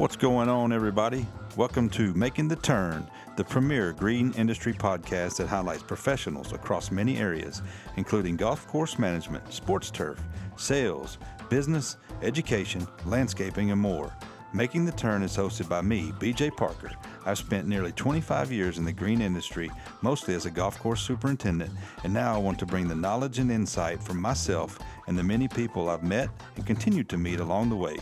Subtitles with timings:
[0.00, 1.26] What's going on, everybody?
[1.58, 3.06] Welcome to Making the Turn,
[3.36, 7.60] the premier green industry podcast that highlights professionals across many areas,
[7.98, 10.18] including golf course management, sports turf,
[10.56, 11.18] sales,
[11.50, 14.10] business, education, landscaping, and more.
[14.54, 16.92] Making the Turn is hosted by me, BJ Parker.
[17.26, 19.70] I've spent nearly 25 years in the green industry,
[20.00, 21.72] mostly as a golf course superintendent,
[22.04, 25.46] and now I want to bring the knowledge and insight from myself and the many
[25.46, 27.98] people I've met and continue to meet along the way.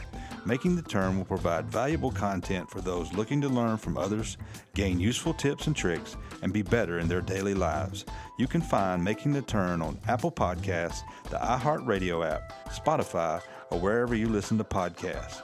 [0.49, 4.39] Making the Turn will provide valuable content for those looking to learn from others,
[4.73, 8.07] gain useful tips and tricks, and be better in their daily lives.
[8.39, 14.15] You can find Making the Turn on Apple Podcasts, the iHeartRadio app, Spotify, or wherever
[14.15, 15.43] you listen to podcasts.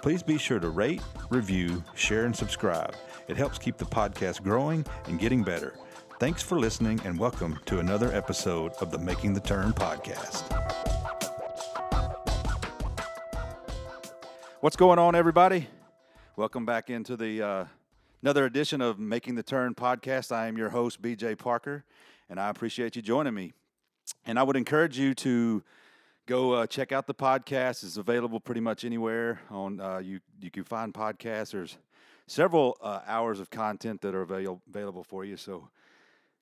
[0.00, 2.94] Please be sure to rate, review, share, and subscribe.
[3.28, 5.74] It helps keep the podcast growing and getting better.
[6.18, 10.95] Thanks for listening, and welcome to another episode of the Making the Turn podcast.
[14.60, 15.68] What's going on, everybody?
[16.34, 17.64] Welcome back into the uh,
[18.22, 20.32] another edition of Making the Turn podcast.
[20.32, 21.84] I am your host, BJ Parker,
[22.30, 23.52] and I appreciate you joining me.
[24.24, 25.62] And I would encourage you to
[26.24, 27.84] go uh, check out the podcast.
[27.84, 30.20] It's available pretty much anywhere on uh, you.
[30.40, 31.50] You can find podcasts.
[31.50, 31.76] There's
[32.26, 35.36] several uh, hours of content that are avail- available for you.
[35.36, 35.68] So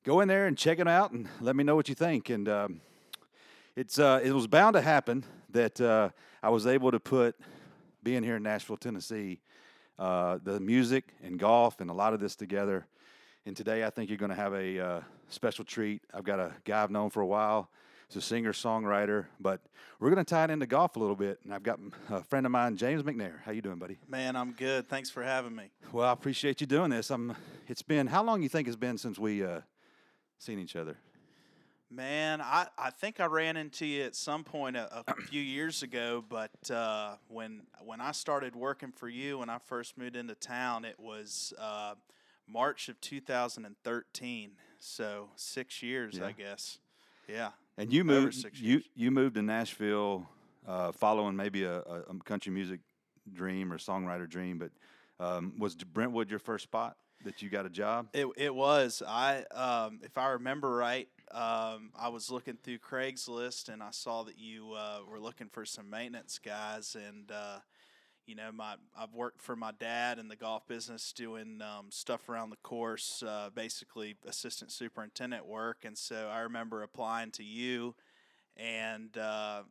[0.05, 2.31] go in there and check it out, and let me know what you think.
[2.31, 2.81] And um,
[3.75, 6.11] it's uh, it was bound to happen that uh,
[6.45, 7.35] I was able to put
[8.05, 9.41] being here in Nashville, Tennessee,
[9.99, 12.87] uh, the music and golf and a lot of this together.
[13.47, 16.03] And today, I think you're going to have a special treat.
[16.15, 17.71] I've got a guy I've known for a while
[18.09, 19.61] He's a singer songwriter, but
[19.99, 21.41] we're going to tie it into golf a little bit.
[21.45, 23.43] And I've got a friend of mine, James McNair.
[23.45, 23.99] How you doing, buddy?
[24.09, 24.89] Man, I'm good.
[24.89, 25.71] Thanks for having me.
[25.93, 27.11] Well, I appreciate you doing this.
[27.11, 27.35] I'm.
[27.67, 29.61] It's been how long you think it's been since we uh,
[30.39, 30.97] seen each other?
[31.95, 35.83] Man, I, I think I ran into you at some point a, a few years
[35.85, 40.35] ago, but uh, when when I started working for you when I first moved into
[40.35, 41.95] town, it was uh,
[42.49, 44.51] March of 2013.
[44.79, 46.27] So six years, yeah.
[46.27, 46.79] I guess.
[47.29, 47.51] Yeah.
[47.79, 50.29] And you moved you you moved to Nashville,
[50.67, 52.81] uh, following maybe a, a, country music
[53.33, 54.59] dream or songwriter dream.
[54.59, 54.71] But
[55.25, 58.09] um, was Brentwood your first spot that you got a job?
[58.13, 59.03] It it was.
[59.07, 64.23] I um, if I remember right, um, I was looking through Craigslist and I saw
[64.25, 67.31] that you uh, were looking for some maintenance guys and.
[67.31, 67.59] Uh,
[68.27, 72.29] you know, my I've worked for my dad in the golf business doing um, stuff
[72.29, 75.85] around the course, uh, basically assistant superintendent work.
[75.85, 77.95] And so I remember applying to you,
[78.57, 79.63] and uh,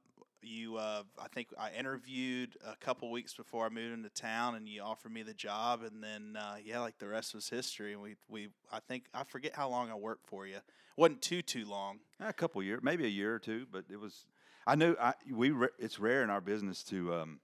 [0.45, 4.67] you, uh, I think I interviewed a couple weeks before I moved into town, and
[4.67, 5.81] you offered me the job.
[5.83, 7.93] And then, uh, yeah, like the rest was history.
[7.93, 10.55] And we, we, I think I forget how long I worked for you.
[10.55, 10.63] It
[10.97, 11.99] wasn't too too long.
[12.19, 14.25] A couple years, maybe a year or two, but it was.
[14.65, 15.53] I knew I we.
[15.79, 17.13] It's rare in our business to.
[17.13, 17.39] Um,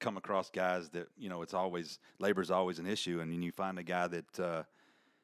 [0.00, 3.78] come across guys that you know it's always labor's always an issue, and you find
[3.78, 4.62] a guy that uh,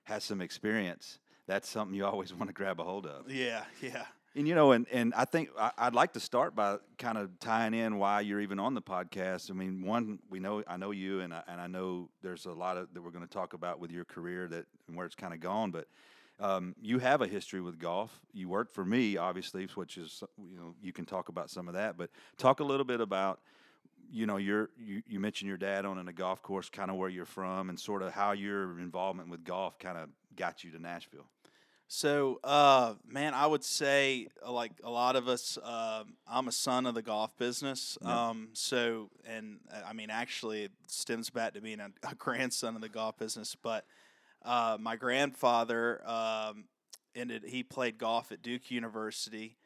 [0.05, 1.19] has some experience.
[1.47, 3.31] That's something you always want to grab a hold of.
[3.31, 4.05] Yeah, yeah.
[4.37, 7.39] And you know, and and I think I, would like to start by kind of
[7.39, 9.51] tying in why you're even on the podcast.
[9.51, 12.53] I mean, one, we know I know you, and I, and I know there's a
[12.53, 15.15] lot of that we're going to talk about with your career that and where it's
[15.15, 15.87] kind of gone, but.
[16.41, 18.11] Um, you have a history with golf.
[18.33, 21.75] You worked for me, obviously, which is you know you can talk about some of
[21.75, 21.97] that.
[21.97, 23.39] But talk a little bit about
[24.11, 27.09] you know, you're, you, you mentioned your dad owning a golf course, kind of where
[27.09, 30.79] you're from, and sort of how your involvement with golf kind of got you to
[30.79, 31.27] Nashville.
[31.87, 36.53] So, uh, man, I would say, uh, like a lot of us, uh, I'm a
[36.53, 37.97] son of the golf business.
[38.03, 42.75] Um, so, and uh, I mean, actually, it stems back to being a, a grandson
[42.75, 43.55] of the golf business.
[43.55, 43.85] But
[44.45, 46.65] uh, my grandfather um,
[47.15, 49.57] ended, he played golf at Duke University.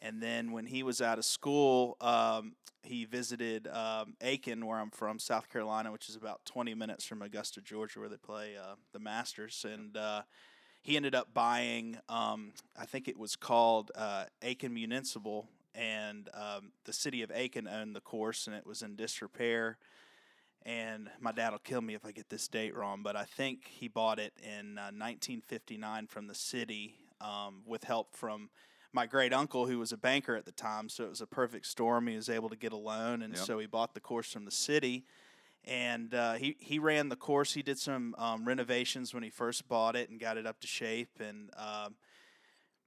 [0.00, 2.52] And then when he was out of school, um,
[2.82, 7.20] he visited um, Aiken, where I'm from, South Carolina, which is about 20 minutes from
[7.22, 9.64] Augusta, Georgia, where they play uh, the Masters.
[9.70, 10.22] And uh,
[10.84, 16.72] he ended up buying, um, I think it was called uh, Aiken Municipal, and um,
[16.84, 19.78] the city of Aiken owned the course, and it was in disrepair.
[20.66, 23.66] And my dad will kill me if I get this date wrong, but I think
[23.66, 28.50] he bought it in 1959 uh, from the city um, with help from
[28.92, 31.64] my great uncle who was a banker at the time, so it was a perfect
[31.66, 32.08] storm.
[32.08, 33.42] He was able to get a loan, and yep.
[33.42, 35.06] so he bought the course from the city.
[35.66, 37.54] And uh, he he ran the course.
[37.54, 40.66] He did some um, renovations when he first bought it and got it up to
[40.66, 41.20] shape.
[41.20, 41.94] And um,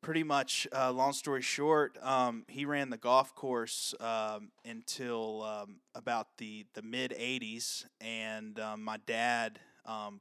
[0.02, 5.78] pretty much, uh, long story short, um, he ran the golf course um, until um,
[5.96, 7.86] about the the mid '80s.
[8.00, 9.60] And um, my dad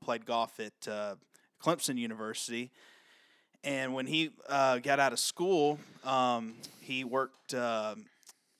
[0.03, 1.17] played golf at uh,
[1.62, 2.70] Clemson University
[3.64, 5.81] and when he uh, got out of school,
[6.81, 7.53] he worked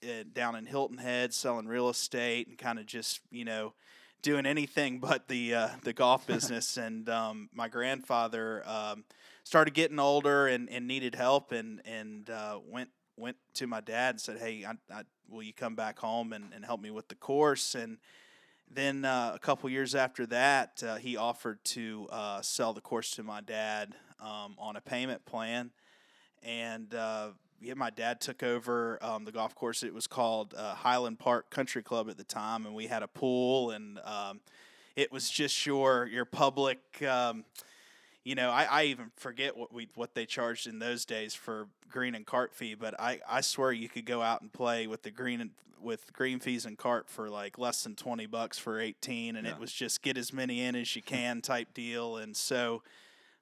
[0.05, 3.75] uh, down in Hilton Head selling real estate and kind of just, you know,
[4.23, 6.77] doing anything but the uh, the golf business.
[6.77, 9.05] and um, my grandfather um,
[9.45, 14.17] started getting older and, and needed help, and and uh, went went to my dad
[14.17, 17.09] and said, "Hey, I, I, will you come back home and, and help me with
[17.09, 17.99] the course?" And
[18.69, 23.13] then uh, a couple years after that, uh, he offered to uh, sell the course
[23.13, 25.71] to my dad um, on a payment plan,
[26.43, 27.29] and uh,
[27.61, 29.83] yeah, my dad took over um, the golf course.
[29.83, 33.09] It was called uh, Highland Park Country Club at the time, and we had a
[33.09, 34.41] pool, and um,
[34.95, 36.79] it was just your your public.
[37.03, 37.45] Um,
[38.25, 41.69] you know, I, I even forget what we what they charged in those days for
[41.91, 45.03] green and cart fee, but I, I swear you could go out and play with
[45.03, 45.51] the green and
[45.81, 49.53] with green fees and cart for like less than twenty bucks for eighteen, and yeah.
[49.53, 52.17] it was just get as many in as you can type deal.
[52.17, 52.83] And so,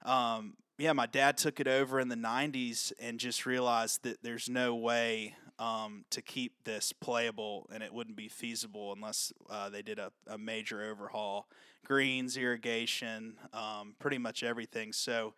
[0.05, 4.49] um, yeah, my dad took it over in the '90s and just realized that there's
[4.49, 9.83] no way um, to keep this playable, and it wouldn't be feasible unless uh, they
[9.83, 11.49] did a, a, major overhaul,
[11.85, 14.93] greens, irrigation, um, pretty much everything.
[14.93, 15.35] So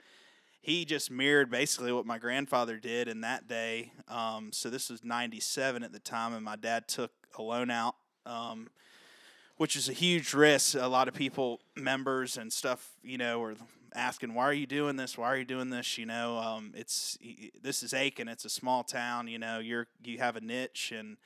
[0.62, 3.92] he just mirrored basically what my grandfather did in that day.
[4.08, 7.96] Um, so this was '97 at the time, and my dad took a loan out
[8.26, 8.68] um,
[9.56, 10.74] which is a huge risk.
[10.74, 13.54] A lot of people, members and stuff, you know, are
[13.96, 15.19] asking, "Why are you doing this?
[15.19, 17.19] Why are you doing this?" You know, um, it's
[17.62, 18.28] this is Aiken.
[18.28, 19.28] It's a small town.
[19.28, 21.16] You know, you're you have a niche, and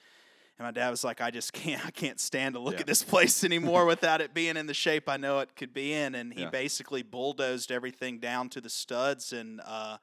[0.58, 1.84] and my dad was like, "I just can't.
[1.84, 2.81] I can't stand to look yeah.
[2.81, 5.93] at this place anymore without it being in the shape I know it could be
[5.93, 6.50] in." And he yeah.
[6.50, 9.61] basically bulldozed everything down to the studs and.
[9.66, 9.99] Uh,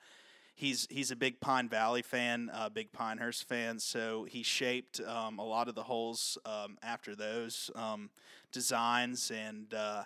[0.58, 3.80] he's he's a big Pine Valley fan, uh, big Pinehurst fan.
[3.80, 8.10] So he shaped um, a lot of the holes um, after those um,
[8.52, 10.04] designs, and uh,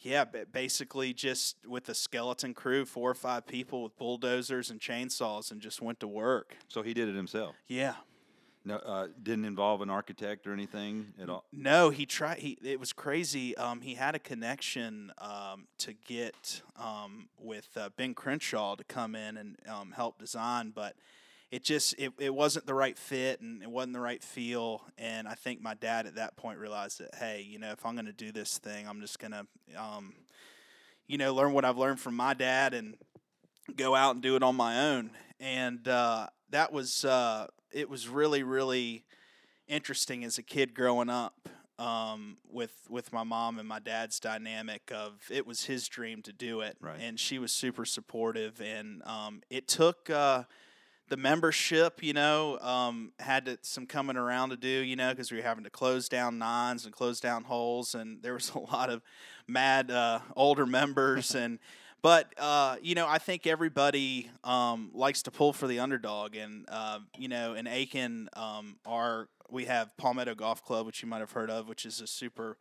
[0.00, 5.50] yeah, basically just with a skeleton crew, four or five people with bulldozers and chainsaws,
[5.50, 6.56] and just went to work.
[6.68, 7.56] So he did it himself.
[7.66, 7.94] Yeah.
[8.64, 11.44] No, uh, didn't involve an architect or anything at all.
[11.52, 12.38] No, he tried.
[12.38, 13.56] He it was crazy.
[13.56, 19.14] Um, he had a connection um, to get um, with uh, Ben Crenshaw to come
[19.14, 20.96] in and um, help design, but
[21.50, 24.82] it just it, it wasn't the right fit and it wasn't the right feel.
[24.96, 27.94] And i think my dad at that point realized that hey you know if i'm
[27.94, 29.46] going to do this thing i'm just going to
[29.76, 30.14] um,
[31.06, 32.96] you know learn what i've learned from my dad and
[33.76, 35.10] go out and do it on my own.
[35.40, 39.04] And uh, that was uh, it was really really
[39.66, 41.48] interesting as a kid growing up
[41.78, 46.32] um, with with my mom and my dad's dynamic of it was his dream to
[46.32, 46.76] do it.
[46.80, 46.98] Right.
[47.00, 50.44] and she was super supportive and um, it took uh,
[51.08, 55.30] the membership, you know, um, had to, some coming around to do, you know, because
[55.30, 58.58] we were having to close down nines and close down holes, and there was a
[58.58, 59.02] lot of
[59.46, 61.58] mad uh, older members, and
[62.00, 66.66] but uh, you know, I think everybody um, likes to pull for the underdog, and
[66.68, 71.20] uh, you know, in Aiken, um, our we have Palmetto Golf Club, which you might
[71.20, 72.58] have heard of, which is a super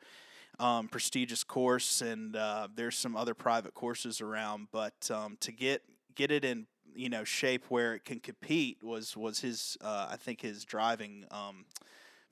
[0.59, 4.67] um, prestigious course, and uh, there's some other private courses around.
[4.71, 5.83] But um, to get
[6.15, 6.65] get it in
[6.97, 11.25] you know shape where it can compete was was his uh, I think his driving
[11.31, 11.65] um,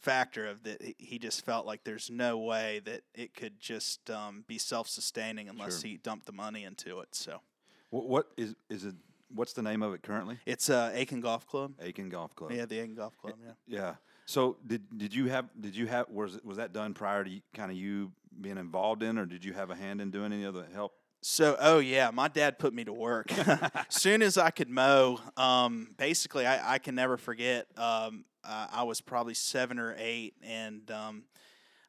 [0.05, 4.43] factor of that he just felt like there's no way that it could just um,
[4.47, 5.89] be self sustaining unless sure.
[5.89, 7.09] he dumped the money into it.
[7.13, 7.41] So,
[7.89, 8.95] what, what is is it?
[9.33, 10.39] What's the name of it currently?
[10.45, 11.73] It's uh, Aiken Golf Club.
[11.81, 12.51] Aiken Golf Club.
[12.51, 13.33] Yeah, the Aiken Golf Club.
[13.43, 13.53] Yeah.
[13.67, 13.95] Yeah.
[14.25, 17.71] So did did you have did you have was was that done prior to kind
[17.71, 20.65] of you being involved in, or did you have a hand in doing any other
[20.73, 20.93] help?
[21.27, 23.35] So, oh yeah, my dad put me to work.
[23.35, 27.65] as soon as I could mow, um, basically, I, I, can never forget.
[27.75, 31.23] Um, uh, I was probably seven or eight, and um,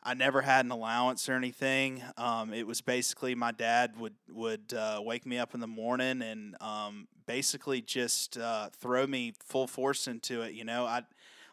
[0.02, 2.02] I never had an allowance or anything.
[2.16, 6.22] Um, it was basically my dad would would uh, wake me up in the morning
[6.22, 10.54] and um, basically just uh, throw me full force into it.
[10.54, 11.02] You know, I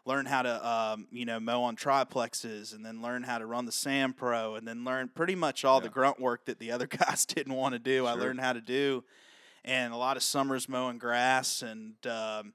[0.06, 3.66] learn how to um, you know mow on triplexes and then learn how to run
[3.66, 5.84] the Sand Pro and then learn pretty much all yeah.
[5.84, 7.98] the grunt work that the other guys didn't want to do.
[7.98, 8.08] Sure.
[8.08, 9.04] I learned how to do,
[9.64, 12.52] and a lot of summers mowing grass and um,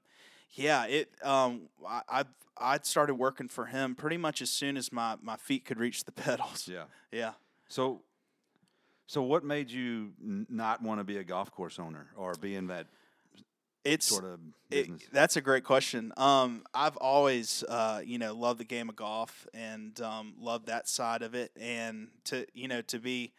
[0.52, 2.24] yeah, it um, I, I
[2.56, 6.04] I started working for him pretty much as soon as my my feet could reach
[6.04, 6.68] the pedals.
[6.70, 7.32] Yeah, yeah.
[7.68, 8.02] So.
[9.06, 12.54] So, what made you n- not want to be a golf course owner or be
[12.54, 12.86] in that
[13.84, 16.12] it's sort of it, that's a great question.
[16.16, 20.88] Um, I've always, uh, you know, loved the game of golf and um, loved that
[20.88, 21.50] side of it.
[21.58, 23.32] And to you know, to be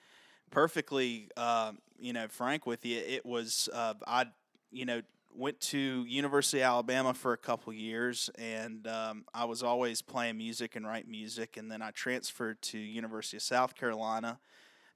[0.49, 4.25] perfectly, uh, you know, frank with you, it was uh, I,
[4.71, 5.01] you know,
[5.33, 10.37] went to University of Alabama for a couple years, and um, I was always playing
[10.37, 11.57] music and write music.
[11.57, 14.39] And then I transferred to University of South Carolina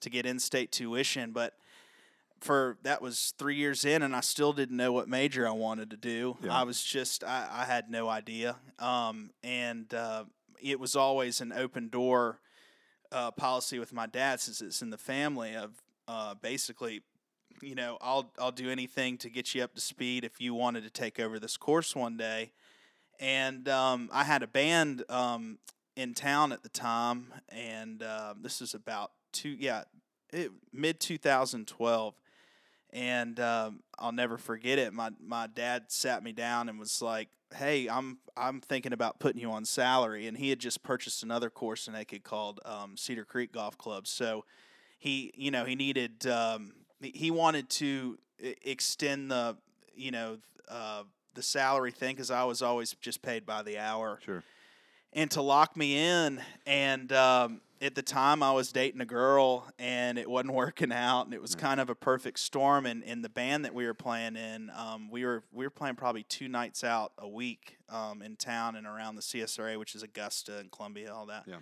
[0.02, 1.54] to get in-state tuition, but
[2.46, 5.90] for that was three years in, and I still didn't know what major I wanted
[5.90, 6.38] to do.
[6.44, 6.54] Yeah.
[6.54, 10.26] I was just I, I had no idea, um, and uh,
[10.62, 12.40] it was always an open door
[13.12, 17.02] uh, policy with my dad since it's in the family of uh, basically,
[17.62, 20.84] you know, I'll I'll do anything to get you up to speed if you wanted
[20.84, 22.52] to take over this course one day.
[23.20, 25.58] And um, I had a band um,
[25.96, 29.84] in town at the time, and uh, this is about two yeah
[30.72, 32.14] mid 2012
[32.96, 34.94] and um, I'll never forget it.
[34.94, 39.42] My my dad sat me down and was like, "Hey, I'm I'm thinking about putting
[39.42, 43.26] you on salary," and he had just purchased another course in Aiken called um, Cedar
[43.26, 44.08] Creek Golf Club.
[44.08, 44.46] So
[44.98, 49.58] he, you know, he needed um, he wanted to extend the
[49.94, 50.38] you know
[50.70, 54.20] uh, the salary thing because I was always just paid by the hour.
[54.24, 54.42] Sure.
[55.12, 59.72] And to lock me in, and um, at the time I was dating a girl
[59.78, 63.22] and it wasn't working out and it was kind of a perfect storm and in
[63.22, 66.48] the band that we were playing in um, we were we were playing probably two
[66.48, 70.72] nights out a week um, in town and around the CSRA which is Augusta and
[70.72, 71.44] Columbia all that.
[71.46, 71.58] Yeah.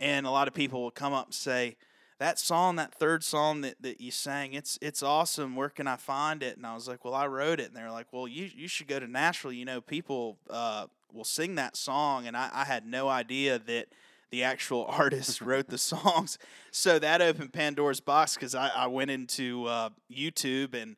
[0.00, 1.76] and a lot of people would come up and say
[2.18, 5.54] that song that third song that, that you sang it's it's awesome.
[5.54, 6.56] Where can I find it?
[6.56, 7.68] And I was like well I wrote it.
[7.68, 9.52] And they're like well you you should go to Nashville.
[9.52, 12.26] You know people uh, will sing that song.
[12.26, 13.86] And I, I had no idea that
[14.30, 16.38] the actual artist wrote the songs.
[16.70, 20.96] So that opened Pandora's box because I, I, went into uh, YouTube and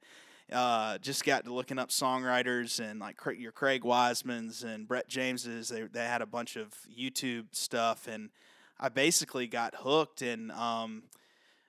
[0.52, 5.68] uh, just got to looking up songwriters and like your Craig Wisemans and Brett James's.
[5.68, 8.30] They, they had a bunch of YouTube stuff and
[8.80, 10.22] I basically got hooked.
[10.22, 11.04] And um,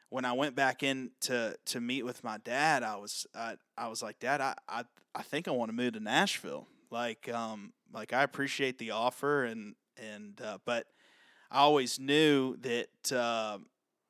[0.10, 3.88] when I went back in to, to meet with my dad, I was I, I
[3.88, 6.68] was like, Dad, I, I, I think I want to move to Nashville.
[6.92, 10.88] Like um, like I appreciate the offer and and uh, but
[11.51, 13.58] I always knew that uh,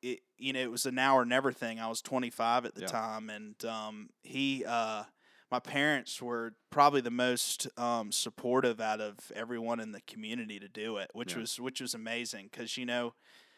[0.01, 1.79] it you know it was an now or never thing.
[1.79, 2.87] I was 25 at the yeah.
[2.87, 5.03] time, and um, he uh,
[5.51, 10.67] my parents were probably the most um, supportive out of everyone in the community to
[10.67, 11.39] do it, which yeah.
[11.39, 13.13] was which was amazing because you know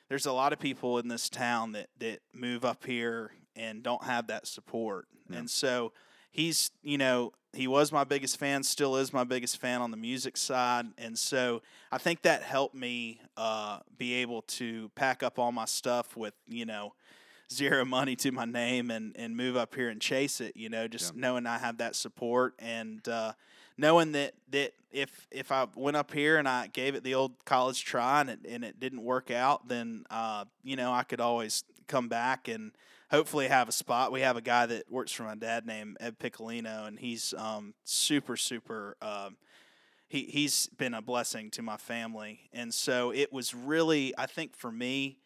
[0.09, 4.03] there's a lot of people in this town that that move up here and don't
[4.03, 5.39] have that support, yeah.
[5.39, 5.91] and so
[6.31, 9.97] he's you know he was my biggest fan, still is my biggest fan on the
[9.97, 11.61] music side, and so
[11.91, 16.33] I think that helped me uh, be able to pack up all my stuff with
[16.47, 16.93] you know
[17.51, 20.55] zero money to my name and and move up here and chase it.
[20.55, 21.21] You know, just yeah.
[21.21, 23.33] knowing I have that support and uh,
[23.77, 27.33] knowing that that if if I went up here and I gave it the old
[27.43, 31.19] college try and it, and it didn't work out, then uh, you know I could
[31.19, 32.71] always come back and
[33.11, 34.11] hopefully have a spot.
[34.11, 37.73] We have a guy that works for my dad named Ed Piccolino, and he's um,
[37.83, 38.95] super, super.
[39.01, 39.37] Um,
[40.07, 44.55] he he's been a blessing to my family, and so it was really, I think,
[44.55, 45.19] for me,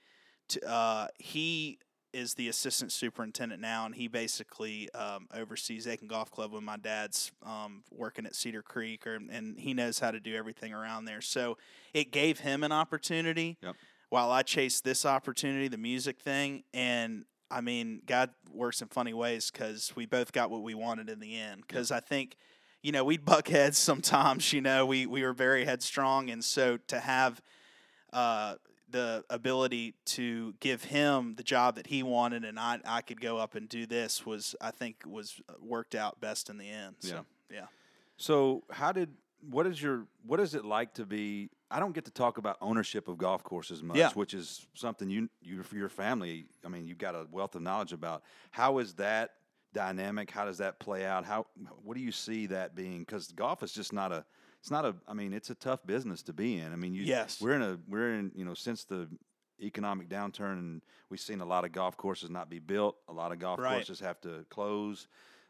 [0.50, 1.80] to, uh, he
[2.12, 6.78] is the assistant superintendent now, and he basically um, oversees Aiken Golf Club when my
[6.78, 11.06] dad's um, working at Cedar Creek, or, and he knows how to do everything around
[11.06, 11.20] there.
[11.20, 11.58] So
[11.94, 13.58] it gave him an opportunity.
[13.62, 13.76] Yep.
[14.10, 19.14] While I chased this opportunity, the music thing, and I mean, God works in funny
[19.14, 21.64] ways because we both got what we wanted in the end.
[21.68, 22.38] Because I think,
[22.82, 24.52] you know, we'd buck heads sometimes.
[24.54, 27.42] You know, we we were very headstrong, and so to have
[28.14, 28.56] uh,
[28.90, 33.38] the ability to give him the job that he wanted, and I I could go
[33.38, 36.96] up and do this was I think was uh, worked out best in the end.
[37.00, 37.58] So, yeah.
[37.58, 37.66] yeah.
[38.18, 39.10] So how did
[39.50, 42.58] what is your what is it like to be I don't get to talk about
[42.62, 44.12] ownership of golf courses much, yeah.
[44.14, 46.46] which is something you you for your family.
[46.64, 48.24] I mean, you've got a wealth of knowledge about.
[48.52, 49.32] How is that
[49.74, 50.30] dynamic?
[50.30, 51.26] How does that play out?
[51.26, 51.48] How
[51.84, 53.00] what do you see that being?
[53.00, 54.26] Because golf is just not a.
[54.60, 54.96] It's not a.
[55.08, 56.72] I mean, it's a tough business to be in.
[56.72, 59.08] I mean, you, yes, we're in a we're in you know since the
[59.62, 62.98] economic downturn and we've seen a lot of golf courses not be built.
[63.08, 63.74] A lot of golf right.
[63.76, 65.08] courses have to close.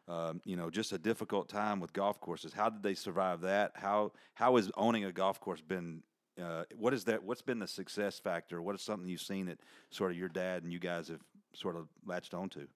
[0.08, 2.54] Um, you know, just a difficult time with golf courses.
[2.54, 3.72] How did they survive that?
[3.76, 6.04] How how has owning a golf course been?
[6.42, 7.24] Uh, what is that?
[7.24, 8.62] What's been the success factor?
[8.62, 9.60] What is something you've seen that
[9.90, 11.22] sort of your dad and you guys have
[11.54, 12.68] sort of latched onto?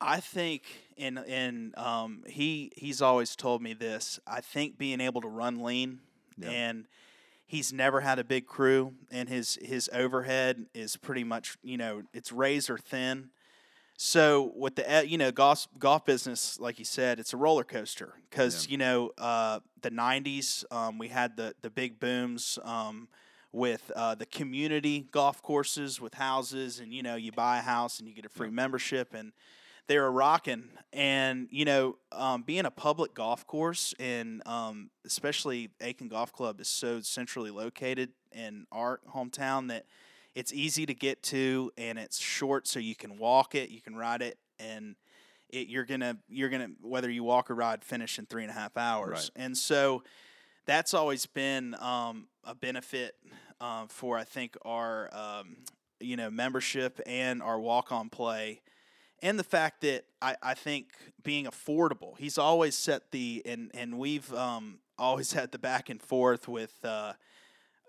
[0.00, 0.62] I think,
[0.96, 4.18] and and um, he he's always told me this.
[4.26, 6.00] I think being able to run lean,
[6.38, 6.48] yeah.
[6.48, 6.88] and
[7.46, 12.02] he's never had a big crew, and his his overhead is pretty much you know
[12.14, 13.30] it's razor thin
[14.02, 18.14] so with the you know golf golf business, like you said, it's a roller coaster
[18.30, 18.70] because yeah.
[18.70, 23.08] you know uh, the '90s um, we had the the big booms um,
[23.52, 27.98] with uh, the community golf courses with houses, and you know you buy a house
[27.98, 28.54] and you get a free yeah.
[28.54, 29.32] membership, and
[29.86, 30.70] they were rocking.
[30.94, 36.58] And you know, um, being a public golf course, and um, especially Aiken Golf Club
[36.62, 39.84] is so centrally located in our hometown that
[40.34, 43.96] it's easy to get to and it's short so you can walk it you can
[43.96, 44.96] ride it and
[45.48, 48.54] it, you're gonna you're gonna whether you walk or ride finish in three and a
[48.54, 49.44] half hours right.
[49.44, 50.02] and so
[50.66, 53.16] that's always been um, a benefit
[53.60, 55.56] uh, for I think our um,
[55.98, 58.60] you know membership and our walk on play
[59.22, 60.88] and the fact that I, I think
[61.22, 66.00] being affordable he's always set the and and we've um, always had the back and
[66.00, 67.14] forth with uh,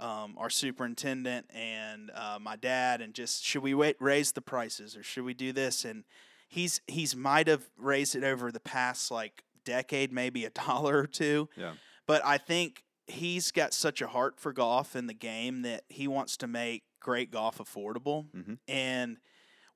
[0.02, 4.98] um, our superintendent and uh, my dad and just should we wait, raise the prices
[4.98, 6.04] or should we do this and
[6.50, 11.08] he's he's might have raised it over the past like decade maybe a dollar or
[11.08, 11.74] two Yeah.
[12.08, 16.08] but I think he's got such a heart for golf and the game that he
[16.08, 18.26] wants to make great golf affordable.
[18.32, 18.58] Mhm.
[18.68, 19.18] And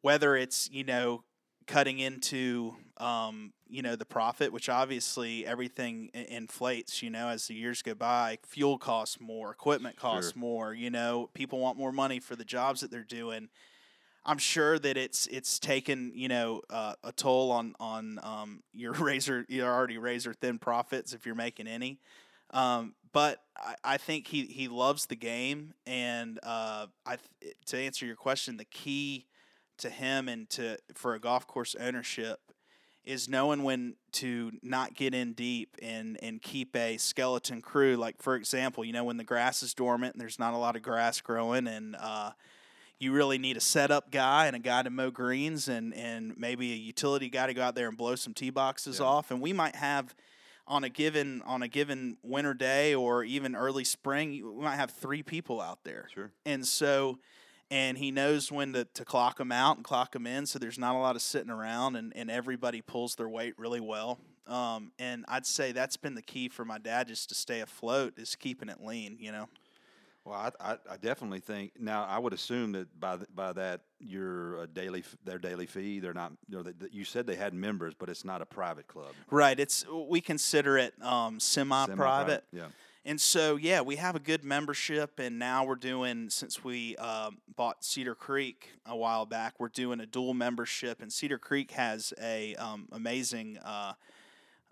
[0.01, 1.24] whether it's, you know,
[1.67, 7.55] cutting into, um, you know, the profit, which obviously everything inflates, you know, as the
[7.55, 10.39] years go by, fuel costs more, equipment costs Sure.
[10.39, 13.50] more, you know, people want more money for the jobs that they're doing.
[14.25, 18.93] I'm sure that it's it's taken you know uh, a toll on on um, your
[18.93, 22.00] razor your already razor thin profits if you're making any.
[22.51, 27.17] Um, but I, I think he, he loves the game, and uh, I
[27.67, 29.25] to answer your question, the key
[29.79, 32.39] to him and to for a golf course ownership
[33.03, 37.96] is knowing when to not get in deep and and keep a skeleton crew.
[37.96, 40.75] Like for example, you know when the grass is dormant and there's not a lot
[40.75, 42.32] of grass growing, and uh,
[42.98, 46.72] you really need a setup guy and a guy to mow greens and and maybe
[46.74, 49.05] a utility guy to go out there and blow some tee boxes Yeah.
[49.05, 49.29] off.
[49.32, 50.15] And we might have
[50.67, 54.89] on a given on a given winter day or even early spring, we might have
[54.89, 56.08] three people out there.
[56.12, 56.32] Sure.
[56.44, 57.20] And so,
[57.72, 60.45] and he knows when to, to clock them out and clock them in.
[60.45, 63.79] So there's not a lot of sitting around, and, and everybody pulls their weight really
[63.79, 64.19] well.
[64.48, 68.13] Um, and I'd say that's been the key for my dad just to stay afloat
[68.17, 69.17] is keeping it lean.
[69.19, 69.50] You know.
[70.24, 72.03] Well, I, I, I definitely think now.
[72.03, 76.00] I would assume that by th- by that your daily their daily fee.
[76.00, 76.31] They're not.
[76.48, 79.13] You know, you said they had members, but it's not a private club.
[79.29, 79.60] Right.
[79.60, 81.89] It's we consider it um, semi-private.
[81.91, 82.67] Semi-private, Yeah.
[83.07, 87.37] And so, yeah, we have a good membership, and now we're doing since we um,
[87.55, 92.13] bought Cedar Creek a while back, we're doing a dual membership, and Cedar Creek has
[92.20, 93.94] a um, amazing uh,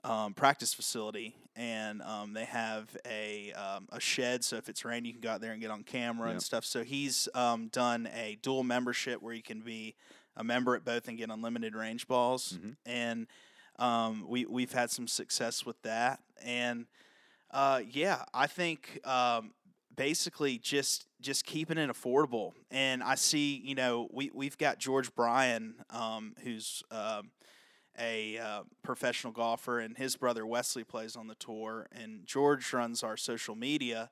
[0.04, 5.06] um, practice facility, and um, they have a um, a shed, so if it's raining,
[5.06, 6.66] you can go out there and get on camera and stuff.
[6.66, 9.94] So he's um, done a dual membership where you can be
[10.36, 12.76] a member at both and get unlimited range balls, Mhm.
[12.88, 13.28] and
[13.78, 16.88] um, we we've had some success with that, and
[17.54, 19.52] uh, yeah, I think um,
[19.96, 22.52] basically just just keeping it affordable.
[22.72, 27.32] And I see, you know, we we've got George Bryan, um, who's um,
[28.00, 33.04] a uh, professional golfer, and his brother Wesley plays on the tour, and George runs
[33.04, 34.10] our social media.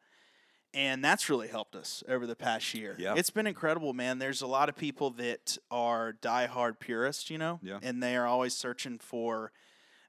[0.73, 2.95] And that's really helped us over the past year.
[2.97, 3.15] Yeah.
[3.17, 4.19] It's been incredible, man.
[4.19, 7.80] There's a lot of people that are diehard purists, you know, Yeah.
[7.82, 9.51] and they are always searching for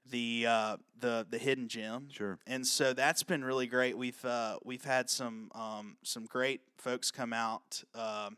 [0.09, 2.37] the uh, the the hidden gem Sure.
[2.47, 3.97] and so that's been really great.
[3.97, 8.37] We've uh, we've had some um, some great folks come out um,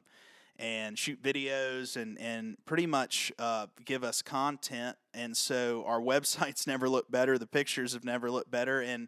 [0.58, 4.96] and shoot videos and and pretty much uh, give us content.
[5.14, 7.38] And so our websites never look better.
[7.38, 9.08] The pictures have never looked better, and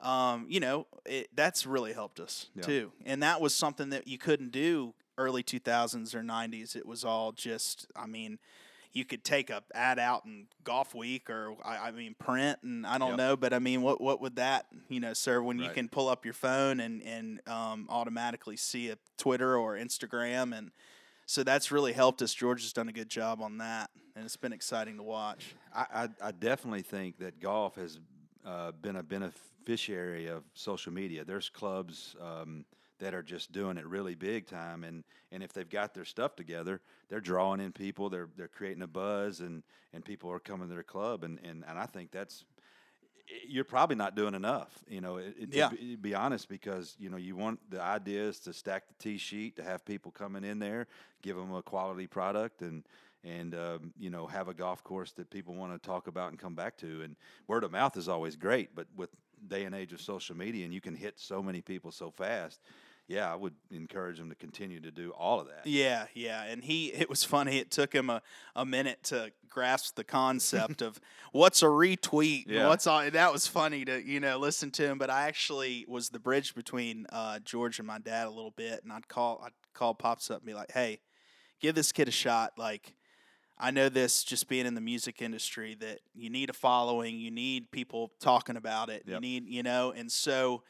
[0.00, 2.62] um, you know it, that's really helped us Yeah.
[2.62, 2.92] too.
[3.04, 6.76] And that was something that you couldn't do early 2000s or 90s.
[6.76, 8.38] It was all just, I mean
[8.96, 12.86] you could take a ad out in Golf Week or I, I mean print, and
[12.86, 13.16] I don't Yep.
[13.18, 16.08] know, but I mean, what what would that you know serve when you can pull
[16.08, 20.70] up your phone and and um, automatically see a Twitter or Instagram, and
[21.26, 22.32] so that's really helped us.
[22.32, 25.54] George has done a good job on that, and it's been exciting to watch.
[25.74, 25.86] I,
[26.22, 27.98] I, I definitely think that golf has
[28.46, 31.24] uh, been a beneficiary of social media.
[31.24, 32.64] There's clubs um,
[32.98, 36.36] that are just doing it really big time, and, and if they've got their stuff
[36.36, 38.08] together, they're drawing in people.
[38.08, 41.64] They're they're creating a buzz, and, and people are coming to their club, and, and,
[41.68, 42.44] and I think that's
[43.48, 44.72] you're probably not doing enough.
[44.88, 45.68] You know, it, it, Yeah.
[45.68, 48.94] to be, be honest, because you know you want the idea is to stack the
[48.94, 50.86] tee sheet, to have people coming in there,
[51.22, 52.84] give them a quality product, and
[53.24, 56.38] and um, you know have a golf course that people want to talk about and
[56.38, 57.02] come back to.
[57.02, 57.16] And
[57.48, 59.10] word of mouth is always great, but with
[59.48, 62.60] day and age of social media, and you can hit so many people so fast.
[63.08, 65.64] Yeah, I would encourage him to continue to do all of that.
[65.64, 67.58] Yeah, yeah, and he it was funny.
[67.58, 68.20] It took him a,
[68.56, 71.00] a minute to grasp the concept of
[71.32, 72.46] what's a retweet.
[72.46, 72.68] and Yeah.
[72.68, 74.98] What's all that was funny to you know listen to him.
[74.98, 78.82] But I actually was the bridge between uh, George and my dad a little bit,
[78.82, 80.98] and I'd call I'd call pops up and be like, "Hey,
[81.60, 82.96] give this kid a shot." Like,
[83.56, 87.30] I know this just being in the music industry that you need a following, you
[87.30, 90.64] need people talking about it, you need you know, and so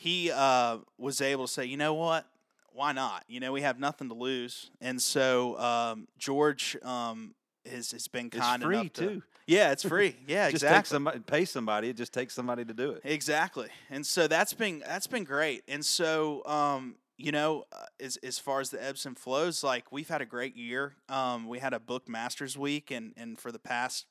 [0.00, 2.26] he uh, was able to say, you know what,
[2.72, 3.24] why not?
[3.28, 7.34] You know, we have nothing to lose, and so um, George um,
[7.70, 9.08] has has been kind It's free enough to.
[9.08, 9.22] too.
[9.46, 10.16] Yeah, it's free.
[10.26, 10.78] Yeah, Just exactly.
[10.78, 11.88] take somebody, pay somebody.
[11.90, 13.02] It just takes somebody to do it.
[13.04, 13.68] Exactly.
[13.90, 15.64] And so that's been that's been great.
[15.68, 19.92] And so um, you know, uh, as as far as the ebbs and flows, like
[19.92, 20.94] we've had a great year.
[21.10, 24.06] Um, we had a book Masters week, and and for the past,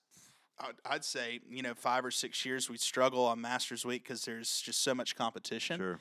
[0.59, 4.25] I'd, I'd say, you know, five or six years, we struggle on Masters week because
[4.25, 5.79] there's just so much competition.
[5.79, 5.99] Sure.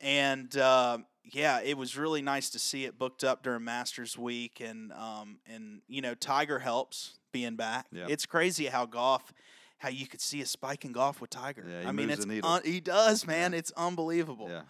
[0.00, 0.98] And uh,
[1.32, 5.38] yeah, it was really nice to see it booked up during Masters week, and um,
[5.46, 7.86] and you know, Tiger helps being back.
[7.92, 8.06] Yeah.
[8.08, 9.32] It's crazy how golf.
[9.78, 11.64] How you could see a spike in golf with Tiger.
[11.68, 13.52] Yeah, he I mean, it's un- he does, man.
[13.52, 14.48] It's unbelievable.
[14.48, 14.62] Yeah,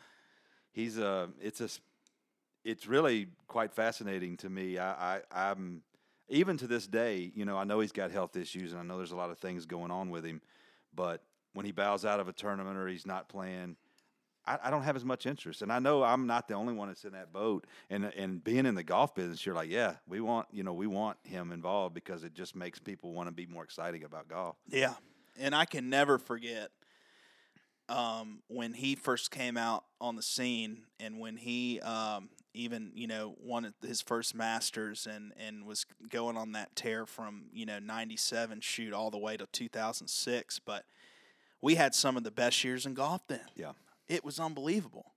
[0.73, 1.29] he's a.
[1.41, 1.69] it's a.
[2.65, 4.79] it's really quite fascinating to me.
[4.79, 5.83] I, I, I'm
[6.29, 8.97] even to this day, you know, I know he's got health issues, and I know
[8.97, 10.41] there's a lot of things going on with him,
[10.95, 13.77] but when he bows out of a tournament or he's not playing.
[14.47, 16.89] I, I don't have as much interest, and I know I'm not the only one
[16.89, 17.67] that's in that boat.
[17.89, 20.87] And and being in the golf business, you're like, yeah, we want you know we
[20.87, 24.57] want him involved because it just makes people want to be more exciting about golf.
[24.69, 24.95] Yeah,
[25.39, 26.71] and I can never forget
[27.89, 33.07] um, when he first came out on the scene, and when he um, even you
[33.07, 37.79] know won his first Masters, and and was going on that tear from you know
[37.79, 40.61] '97 shoot all the way to 2006.
[40.61, 40.85] But
[41.61, 43.41] we had some of the best years in golf then.
[43.57, 43.73] Yeah.
[44.09, 45.13] It was unbelievable.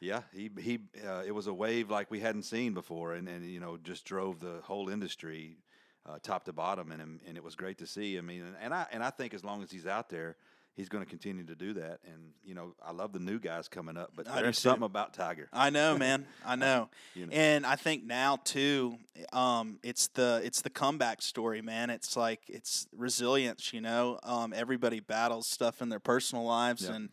[0.00, 0.80] Yeah, he he.
[1.06, 4.04] Uh, it was a wave like we hadn't seen before, and, and you know just
[4.04, 5.56] drove the whole industry
[6.04, 8.18] uh, top to bottom, and and it was great to see.
[8.18, 10.36] I mean, and I and I think as long as he's out there,
[10.76, 12.00] he's going to continue to do that.
[12.06, 15.14] And you know, I love the new guys coming up, but I there's something about
[15.14, 15.48] Tiger.
[15.52, 16.26] I know, man.
[16.44, 16.88] I know.
[17.14, 17.32] You know.
[17.32, 18.98] And I think now too,
[19.32, 21.90] um, it's the it's the comeback story, man.
[21.90, 23.72] It's like it's resilience.
[23.72, 26.94] You know, um, everybody battles stuff in their personal lives, Yeah.
[26.94, 27.08] and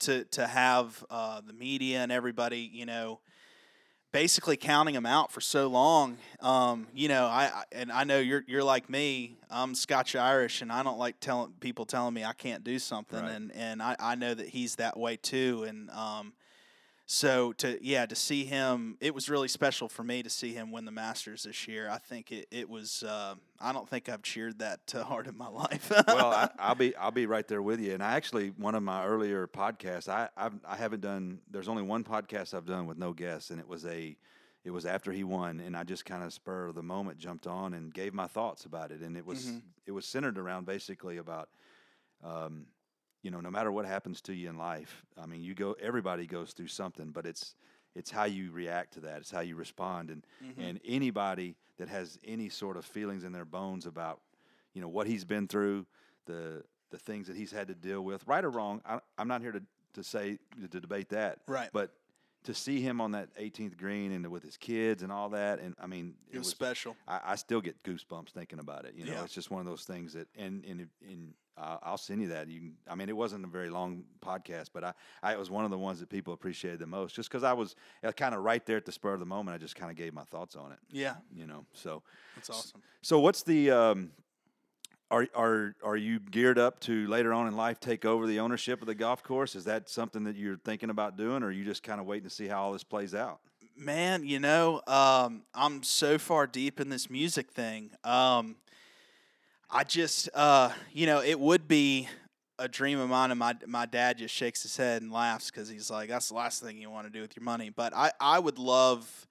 [0.00, 3.20] to to have uh, the media and everybody, you know,
[4.12, 6.16] basically counting them out for so long.
[6.40, 9.36] Um, you know, I, I and I know you're you're like me.
[9.50, 13.20] I'm Scotch Irish, and I don't like telling people telling me I can't do something,
[13.20, 13.32] Right.
[13.32, 16.32] and and I, I know that he's that way too, and um,
[17.10, 20.70] so to yeah to see him, it was really special for me to see him
[20.70, 21.88] win the Masters this year.
[21.88, 23.02] I think it it was.
[23.02, 25.90] Uh, I don't think I've cheered that hard in my life.
[26.06, 27.94] well, I, I'll be I'll be right there with you.
[27.94, 31.40] And I actually one of my earlier podcasts, I I've, I haven't done.
[31.50, 34.14] There's only one podcast I've done with no guests, and it was a
[34.64, 37.46] it was after he won, and I just kind of spur of the moment jumped
[37.46, 39.62] on and gave my thoughts about it, and it was Mhm.
[39.86, 41.48] it was centered around basically about.
[42.22, 42.66] Um,
[43.22, 45.72] you know, no matter what happens to you in life, I mean, you go.
[45.80, 47.54] Everybody goes through something, but it's
[47.94, 49.18] it's how you react to that.
[49.18, 50.68] It's how you respond, and Mhm.
[50.68, 54.20] and anybody that has any sort of feelings in their bones about,
[54.74, 55.86] you know, what he's been through,
[56.26, 58.80] the the things that he's had to deal with, right or wrong.
[58.84, 59.62] I, I'm not here to
[59.94, 60.38] to say
[60.70, 61.70] to debate that, right.
[61.72, 61.97] but
[62.44, 65.74] to see him on that 18th green and with his kids and all that, and
[65.80, 66.96] I mean, It was special.
[67.06, 68.94] I, I still get goosebumps thinking about it.
[68.96, 69.24] You know, Yeah.
[69.24, 72.46] it's just one of those things that, and and and uh, I'll send you that.
[72.46, 74.92] You, can, I mean, it wasn't a very long podcast, but I,
[75.24, 77.52] I it was one of the ones that people appreciated the most, just because I
[77.52, 77.74] was
[78.16, 79.56] kind of right there at the spur of the moment.
[79.56, 80.78] I just kind of gave my thoughts on it.
[80.92, 82.02] Yeah, You know, so
[82.36, 82.80] that's awesome.
[83.02, 84.12] so what's the um,
[85.10, 88.80] are are are you geared up to later on in life take over the ownership
[88.80, 89.54] of the golf course?
[89.54, 92.28] Is that something that you're thinking about doing, or are you just kind of waiting
[92.28, 93.40] to see how all this plays out?
[93.76, 97.90] Man, you know, um, I'm so far deep in this music thing.
[98.04, 98.56] Um,
[99.70, 102.08] I just, uh, you know, it would be
[102.58, 105.68] a dream of mine, and my my dad just shakes his head and laughs because
[105.68, 108.10] he's like, "That's the last thing you want to do with your money." But I
[108.20, 109.26] I would love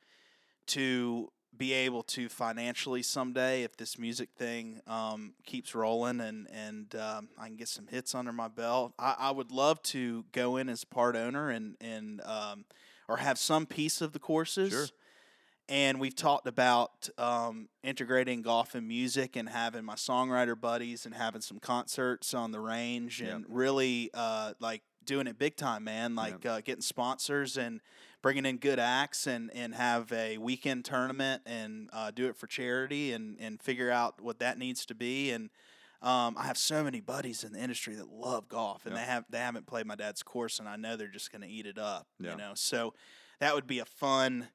[0.68, 6.96] to be able to financially someday if this music thing um, keeps rolling and and
[6.96, 8.94] um, I can get some hits under my belt.
[9.00, 12.66] I, I would love to go in as part owner and and um,
[13.08, 14.72] or have some piece of the courses.
[14.72, 14.86] Sure.
[15.70, 21.14] And we've talked about um, integrating golf and music and having my songwriter buddies and
[21.14, 23.34] having some concerts on the range Yep.
[23.34, 26.16] and really uh, like doing it big time, man.
[26.16, 27.82] Like uh, getting sponsors and
[28.22, 32.48] bringing in good acts and, and have a weekend tournament and uh, do it for
[32.48, 35.32] charity and, and figure out what that needs to be.
[35.32, 35.50] And
[36.02, 39.04] um, I have so many buddies in the industry that love golf and Yep.
[39.06, 41.48] they have they haven't played my dad's course and I know they're just going to
[41.48, 42.08] eat it up.
[42.32, 42.94] You know, so
[43.40, 44.48] that would be a fun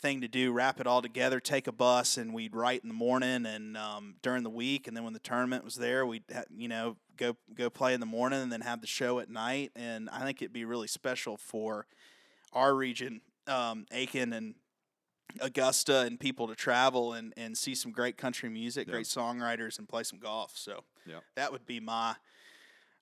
[0.00, 0.52] thing to do.
[0.52, 4.14] Wrap it all together, take a bus, and we'd write in the morning and um,
[4.22, 7.36] during the week, and then when the tournament was there, we'd ha- you know go
[7.54, 9.72] go play in the morning and then have the show at night.
[9.74, 11.86] And I think it'd be really special for
[12.52, 14.54] our region, um, Aiken and
[15.40, 18.94] Augusta, and people to travel and, and see some great country music, Yeah.
[18.94, 20.52] great songwriters, and play some golf.
[20.56, 21.20] So Yeah.
[21.36, 22.16] that would be my.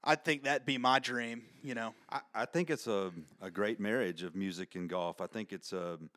[0.05, 1.45] I think that'd be my dream.
[1.63, 1.95] You know.
[2.11, 5.21] I, I think it's a, a great marriage of music and golf.
[5.21, 6.11] I think it's um,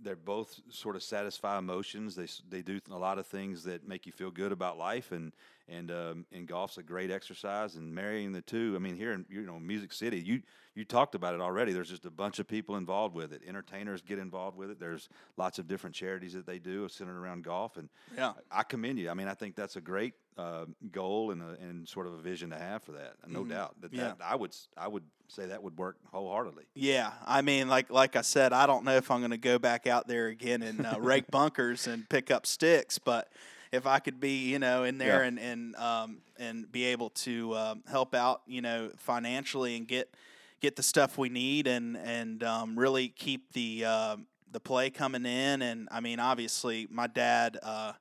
[0.00, 2.14] they're both sort of satisfy emotions.
[2.14, 5.32] They they do a lot of things that make you feel good about life, and
[5.68, 7.76] and um, and golf's a great exercise.
[7.76, 10.42] And marrying the two, I mean, here in you know Music City, you
[10.74, 11.72] you talked about it already.
[11.72, 13.42] There's just a bunch of people involved with it.
[13.46, 14.78] Entertainers get involved with it.
[14.78, 18.32] There's lots of different charities that they do centered around golf, and Yeah.
[18.50, 19.10] I commend you.
[19.10, 22.18] I mean, I think that's a great uh, goal and a, and sort of a
[22.18, 23.14] vision to have for that.
[23.26, 24.00] No doubt that, Mm-hmm.
[24.00, 24.14] Yeah.
[24.18, 26.64] that I would I would say that would work wholeheartedly.
[26.74, 29.58] Yeah, I mean, like like I said, I don't know if I'm going to go
[29.58, 33.32] back out there again and uh, rake bunkers and pick up sticks, but
[33.72, 35.28] if I could be, you know, in there Yeah.
[35.28, 40.14] and and um, and be able to um, help out, you know, financially and get
[40.60, 44.16] get the stuff we need and and um, really keep the uh,
[44.50, 45.62] the play coming in.
[45.62, 47.58] And I mean, obviously, my dad.
[47.62, 47.92] Uh,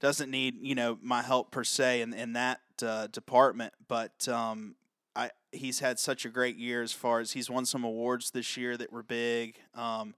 [0.00, 4.74] doesn't need you know my help per se in, in that uh, department, but um,
[5.16, 8.54] I he's had such a great year as far as he's won some awards this
[8.56, 9.56] year that were big.
[9.74, 10.14] Um,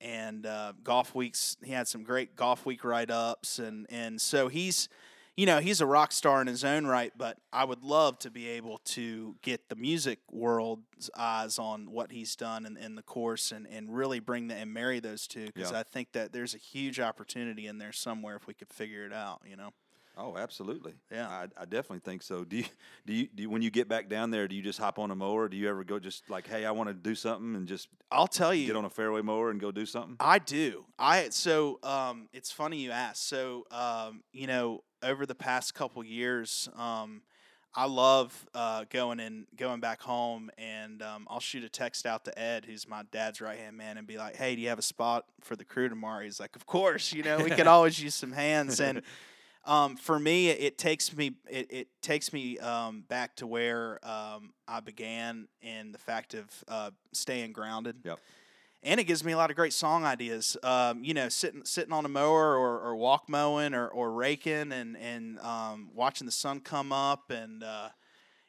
[0.00, 4.48] and uh, golf weeks, he had some great golf week write ups, and and so
[4.48, 4.88] he's,
[5.36, 7.12] you know, he's a rock star in his own right.
[7.16, 12.12] But I would love to be able to get the music world's eyes on what
[12.12, 15.46] he's done in, in the course, and and really bring the and marry those two
[15.46, 15.80] because Yeah.
[15.80, 19.12] I think that there's a huge opportunity in there somewhere if we could figure it
[19.12, 19.40] out.
[19.48, 19.72] You know.
[20.16, 20.94] Oh, absolutely.
[21.12, 21.28] Yeah.
[21.28, 22.44] I, I definitely think so.
[22.44, 22.64] Do you,
[23.06, 25.10] do you, do you, when you get back down there, do you just hop on
[25.10, 25.48] a mower?
[25.48, 28.26] Do you ever go just like, hey, I want to do something and just I'll
[28.26, 28.66] tell you.
[28.66, 30.16] get on a fairway mower and go do something?
[30.20, 30.84] I do.
[30.98, 33.22] I so um, it's funny you ask.
[33.22, 37.22] So um, you know, over the past couple years, um,
[37.74, 42.24] I love uh, going and going back home, and um, I'll shoot a text out
[42.24, 44.78] to Ed, who's my dad's right hand man, and be like, "Hey, do you have
[44.78, 47.12] a spot for the crew tomorrow?" He's like, "Of course.
[47.12, 49.02] You know, we could always use some hands." And
[49.66, 53.98] um, for me, it, it takes me it, it takes me um, back to where
[54.04, 58.18] um, I began in the fact of uh, staying grounded Yep.
[58.82, 60.56] and it gives me a lot of great song ideas.
[60.62, 64.72] Um, you know, sitting sitting on a mower or, or walk mowing or, or raking
[64.72, 67.88] and and um, watching the sun come up, and uh,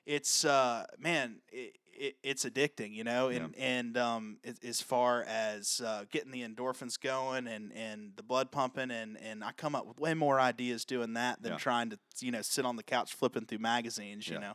[0.06, 2.94] it's uh, man, it, it, it's addicting.
[2.94, 7.72] You know, and and um, it, as far as uh, getting the endorphins going and,
[7.74, 11.42] and the blood pumping, and, and I come up with way more ideas doing that
[11.42, 11.58] than Yeah.
[11.58, 14.28] trying to you know sit on the couch flipping through magazines.
[14.28, 14.40] You Yeah.
[14.40, 14.54] know.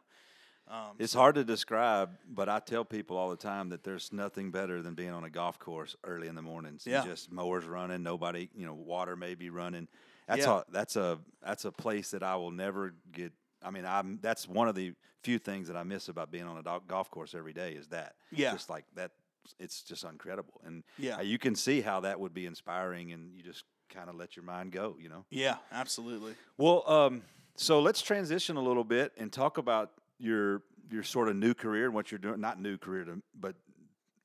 [0.69, 4.53] Um, It's hard to describe, but I tell people all the time that there's nothing
[4.53, 6.87] better than being on a golf course early in the mornings.
[6.87, 7.05] Yeah.
[7.05, 9.89] Just mowers running, nobody, you know, water may be running.
[10.29, 10.61] That's Yeah.
[10.61, 13.33] a that's a that's a place that I will never get.
[13.65, 16.57] I mean, I'm that's one of the few things that I miss about being on
[16.59, 18.15] a golf course every day is that.
[18.33, 18.53] Yeah.
[18.53, 19.13] Just like that,
[19.59, 21.21] it's just incredible, and Yeah.
[21.21, 24.45] you can see how that would be inspiring, and you just kind of let your
[24.45, 25.25] mind go, you know.
[25.31, 26.35] yeah, absolutely.
[26.57, 27.23] Well, um,
[27.57, 31.87] so let's transition a little bit and talk about your your sort of new career
[31.87, 32.41] and what you're doing.
[32.41, 33.55] Not new career, to, but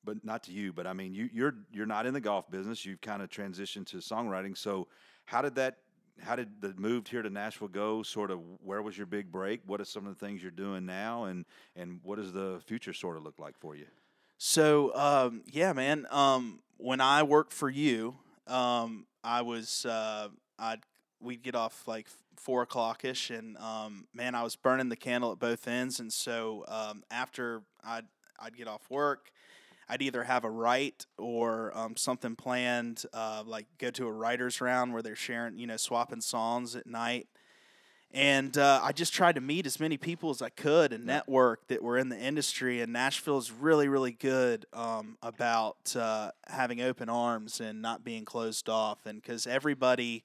[0.03, 0.71] but not to you.
[0.73, 2.85] But I mean, you you're you're not in the golf business.
[2.85, 4.57] You've kind of transitioned to songwriting.
[4.57, 4.87] So
[5.25, 5.77] how did that?
[6.21, 8.03] How did the move here to Nashville go?
[8.03, 9.61] Sort of where was your big break?
[9.65, 12.93] What are some of the things you're doing now, and and what does the future
[12.93, 13.85] sort of look like for you?
[14.37, 16.05] So um, yeah, man.
[16.11, 20.81] Um, when I worked for you, um, I was uh, I'd
[21.19, 25.31] we'd get off like four o'clock ish, and um, man, I was burning the candle
[25.31, 25.99] at both ends.
[25.99, 28.05] And so um, after I'd
[28.39, 29.31] I'd get off work,
[29.89, 34.59] I'd either have a write or um, something planned, uh, like go to a writers
[34.59, 37.27] round where they're sharing, you know, swapping songs at night.
[38.11, 41.67] And uh, I just tried to meet as many people as I could and network
[41.67, 42.81] that were in the industry.
[42.81, 48.23] And Nashville is really, really good um, about uh, having open arms and not being
[48.23, 49.05] closed off.
[49.05, 50.23] And because everybody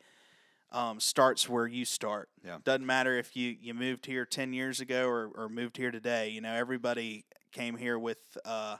[0.71, 2.29] um, starts where you start.
[2.45, 2.59] Yeah.
[2.65, 6.31] Doesn't matter if you, you moved here 10 years ago or, or moved here today.
[6.31, 8.77] You know, everybody came here with, uh,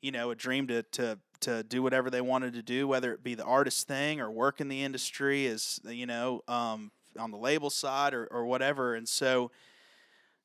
[0.00, 3.22] you know, a dream to, to, to do whatever they wanted to do, whether it
[3.22, 7.36] be the artist thing or work in the industry as, you know, um, on the
[7.36, 8.94] label side or, or whatever.
[8.94, 9.50] And so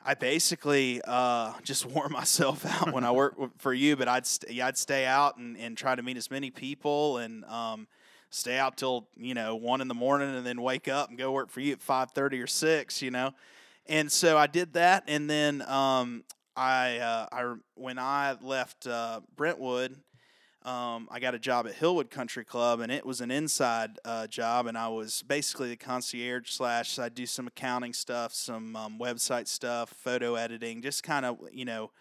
[0.04, 4.62] I basically uh, just wore myself out when I worked for you, but I'd, st-
[4.62, 7.88] I'd stay out and, and try to meet as many people and, um,
[8.34, 11.32] stay out till you know one in the morning and then wake up and go
[11.32, 13.02] work for you at five thirty or six.
[13.02, 13.34] You know,
[13.86, 16.24] and so I did that, and then um,
[16.56, 19.98] I uh, I when I left uh, Brentwood.
[20.66, 24.28] Um, I got a job at Hillwood Country Club, and it was an inside uh,
[24.28, 26.98] job, and I was basically the concierge slash.
[26.98, 31.66] I do some accounting stuff, some um, website stuff, photo editing, just kind of you
[31.66, 31.92] know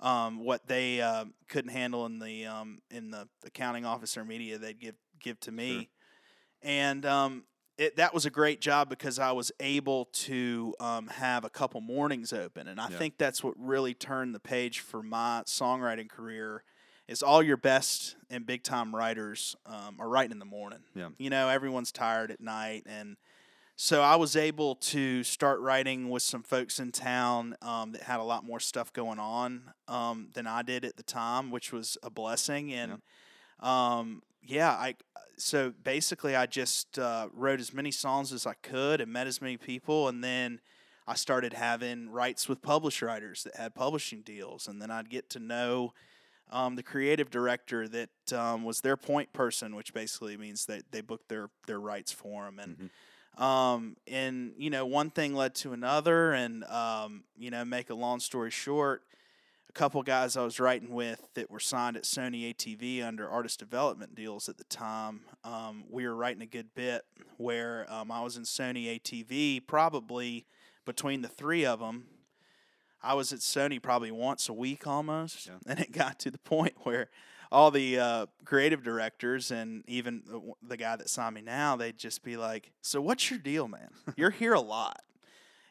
[0.00, 4.56] um, what they uh, couldn't handle in the um, in the accounting office or media.
[4.56, 5.90] They'd give give to me,
[6.62, 7.44] and um,
[7.78, 11.80] it, that was a great job because I was able to um, have a couple
[11.80, 12.98] mornings open, and I Yeah.
[12.98, 16.64] think that's what really turned the page for my songwriting career.
[17.06, 20.80] Is all your best and big time writers um, are writing in the morning.
[20.94, 21.08] Yeah.
[21.16, 23.16] You know, everyone's tired at night, and
[23.76, 28.20] so I was able to start writing with some folks in town um, that had
[28.20, 31.96] a lot more stuff going on um, than I did at the time, which was
[32.02, 32.74] a blessing.
[32.74, 33.00] And
[33.60, 34.96] um, yeah, I
[35.38, 39.40] so basically I just uh, wrote as many songs as I could and met as
[39.42, 40.60] many people, and then
[41.06, 45.30] I started having writes with publisher writers that had publishing deals, and then I'd get
[45.30, 45.94] to know.
[46.50, 51.02] Um, the creative director that um, was their point person, which basically means that they
[51.02, 52.90] booked their their writes for them, and
[53.36, 53.42] Mhm.
[53.42, 57.94] um, and you know one thing led to another, and um, you know make a
[57.94, 59.02] long story short,
[59.68, 63.58] a couple guys I was writing with that were signed at Sony ATV under artist
[63.58, 65.20] development deals at the time.
[65.44, 67.02] Um, we were writing a good bit
[67.36, 70.46] where um, I was in Sony ATV probably
[70.84, 72.04] between the three of them.
[73.02, 75.52] I was at Sony probably once a week almost, Yeah.
[75.66, 77.10] and it got to the point where
[77.52, 81.96] all the uh, creative directors and even the the guy that signed me now, they'd
[81.96, 83.88] just be like, "So what's your deal, man?
[84.16, 85.00] You're here a lot,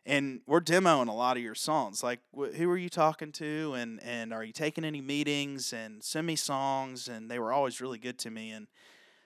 [0.08, 2.02] and we're demoing a lot of your songs.
[2.02, 5.74] Like, wh- who are you talking to, and and are you taking any meetings?
[5.74, 8.68] And send me songs." And they were always really good to me, and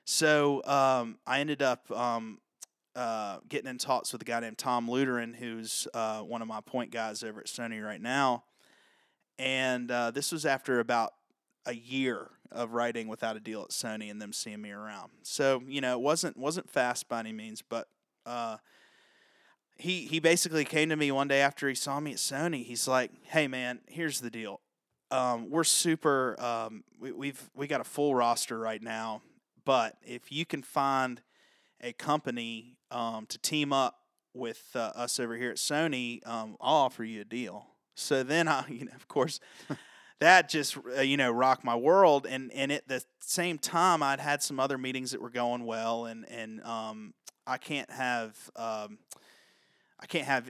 [0.04, 2.40] so um, I ended up um,
[2.96, 6.62] uh, getting in talks with a guy named Tom Luderin, who's uh, one of my
[6.62, 8.44] point guys over at Sony right now.
[9.38, 11.14] And uh, this was after about
[11.66, 15.12] a year of writing without a deal at Sony and them seeing me around.
[15.22, 17.88] So you know, it wasn't wasn't fast by any means, but
[18.26, 18.58] uh,
[19.76, 22.66] he he basically came to me one day after he saw me at Sony.
[22.66, 24.62] He's like, "Hey man, here's the deal.
[25.10, 26.40] Um, we're super.
[26.40, 29.22] Um, we, we've we got a full roster right now,
[29.66, 31.22] but if you can find
[31.82, 33.98] a company um, to team up
[34.34, 38.48] with uh, us over here at Sony, um, I'll offer you a deal." So then
[38.48, 39.40] I, you know, of course
[40.22, 44.22] that just uh, you know rocked my world and and at the same time I'd
[44.22, 47.14] had some other meetings that were going well and and um
[47.46, 49.00] I can't have um
[50.02, 50.50] I can't have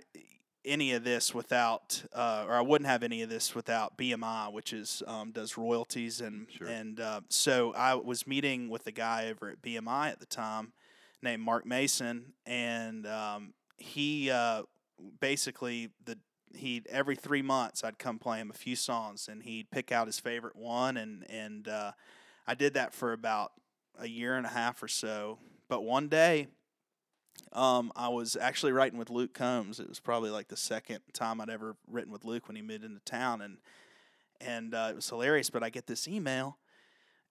[0.63, 4.73] any of this without uh, or I wouldn't have any of this without BMI which
[4.73, 6.67] is um, does royalties and Sure.
[6.67, 10.73] and uh, so I was meeting with a guy over at BMI at the time
[11.23, 14.63] named Mark Mason and um, he uh,
[15.19, 16.17] basically the
[16.53, 20.05] he every three months I'd come play him a few songs and he'd pick out
[20.05, 21.91] his favorite one and and uh,
[22.45, 23.51] I did that for about
[23.97, 25.39] a year and a half or so.
[25.69, 26.47] But one day,
[27.53, 29.79] um, I was actually writing with Luke Combs.
[29.79, 32.83] It was probably like the second time I'd ever written with Luke when he moved
[32.83, 33.57] into town, and
[34.39, 35.49] and uh, it was hilarious.
[35.49, 36.57] But I get this email,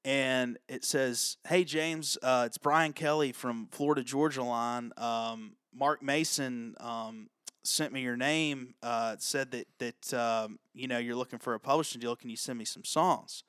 [0.04, 4.92] and it says, "Hey James, uh, it's Brian Kelley from Florida Georgia Line.
[4.96, 7.28] Um, Mark Mason um,
[7.62, 8.74] sent me your name.
[8.82, 12.16] Uh, said that that um, you know you're looking for a publishing deal.
[12.16, 13.44] Can you send me some songs?"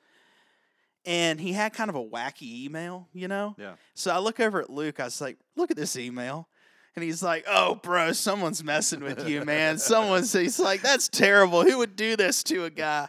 [1.04, 3.56] And he had kind of a wacky email, you know.
[3.58, 3.74] Yeah.
[3.96, 5.00] So I look over at Luke.
[5.00, 6.48] I was like, "Look at this email."
[6.96, 9.78] And he's like, "Oh, bro, someone's messing with you, man.
[9.78, 11.64] Someone's." He's like, "That's terrible.
[11.64, 13.08] Who would do this to a guy?"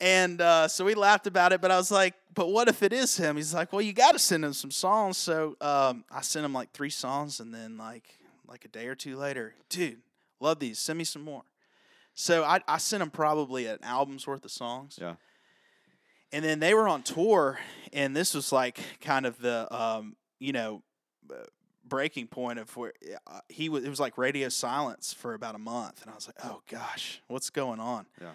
[0.00, 2.92] And uh, so we laughed about it, but I was like, "But what if it
[2.92, 6.20] is him?" He's like, "Well, you got to send him some songs." So um, I
[6.22, 10.00] sent him like three songs, and then like like a day or two later, dude,
[10.40, 10.78] love these.
[10.78, 11.42] Send me some more.
[12.14, 14.98] So I I sent him probably an album's worth of songs.
[15.00, 15.14] Yeah.
[16.32, 17.58] And then they were on tour,
[17.92, 20.82] and this was like kind of the um, you know
[21.30, 21.44] uh,
[21.90, 22.94] breaking point of where
[23.26, 23.84] uh, he was.
[23.84, 27.20] It was like radio silence for about a month, and I was like, oh gosh,
[27.28, 28.06] what's going on?
[28.20, 28.30] Yeah.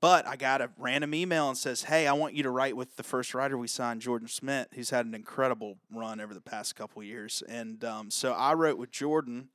[0.00, 2.96] But I got a random email and says, "Hey, I want you to write with
[2.96, 6.74] the first writer we signed, Jordan Schmidt, who's had an incredible run over the past
[6.74, 9.48] couple years." And um, so I wrote with Jordan,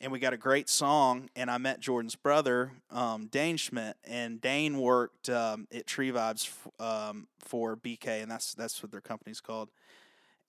[0.00, 1.28] and we got a great song.
[1.34, 6.46] And I met Jordan's brother, um, Dane Schmidt, and Dane worked um, at Tree Vibez
[6.48, 9.70] f- um, for BK, and that's that's what their company's called.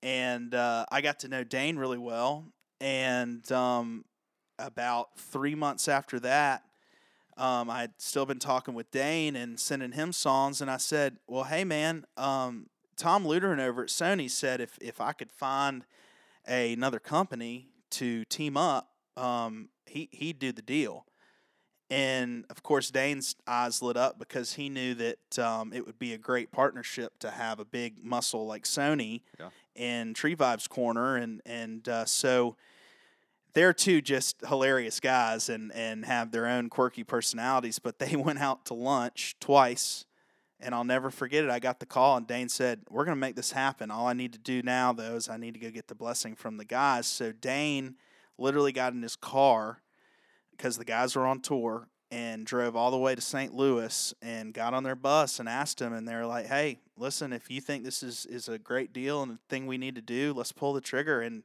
[0.04, 2.46] And uh, I got to know Dane really well.
[2.80, 4.06] And um,
[4.58, 6.64] about three months after that,
[7.38, 11.18] um, I had still been talking with Dane and sending him songs, and I said,
[11.28, 15.86] "Well, hey man, um, Tom Luderin over at Sony said if if I could find
[16.48, 21.06] a, another company to team up, um, he he'd do the deal."
[21.92, 26.14] And of course, Dane's eyes lit up because he knew that um, it would be
[26.14, 29.50] a great partnership to have a big muscle like Sony Yeah.
[29.76, 32.56] in Tree Vibez Corner, and and uh, so
[33.54, 37.78] they're two just hilarious guys and and have their own quirky personalities.
[37.78, 40.06] But they went out to lunch twice,
[40.62, 41.50] and I'll never forget it.
[41.50, 43.92] I got the call, and Dane said, "We're gonna make this happen.
[43.92, 46.36] All I need to do now, though, is I need to go get the blessing
[46.36, 47.96] from the guys." So Dane
[48.38, 49.82] literally got in his car
[50.62, 53.52] because the guys were on tour and drove all the way to St.
[53.56, 57.50] Louis and got on their bus and asked them and they're like, "Hey, listen, if
[57.50, 60.34] you think this is is a great deal and a thing we need to do,
[60.34, 61.44] let's pull the trigger." And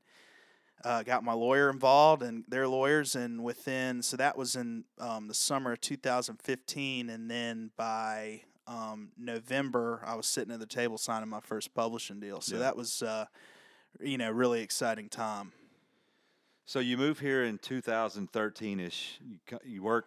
[0.84, 5.28] uh, got my lawyer involved and their lawyers, and within so that was in um,
[5.28, 10.98] the summer of 2015, and then by um, November, I was sitting at the table
[10.98, 12.42] signing my first publishing deal.
[12.42, 12.62] So Yeah.
[12.62, 13.24] that was, uh,
[14.00, 15.52] you know, really exciting time.
[16.68, 19.20] So you move here in 2013 ish.
[19.24, 20.06] You, you work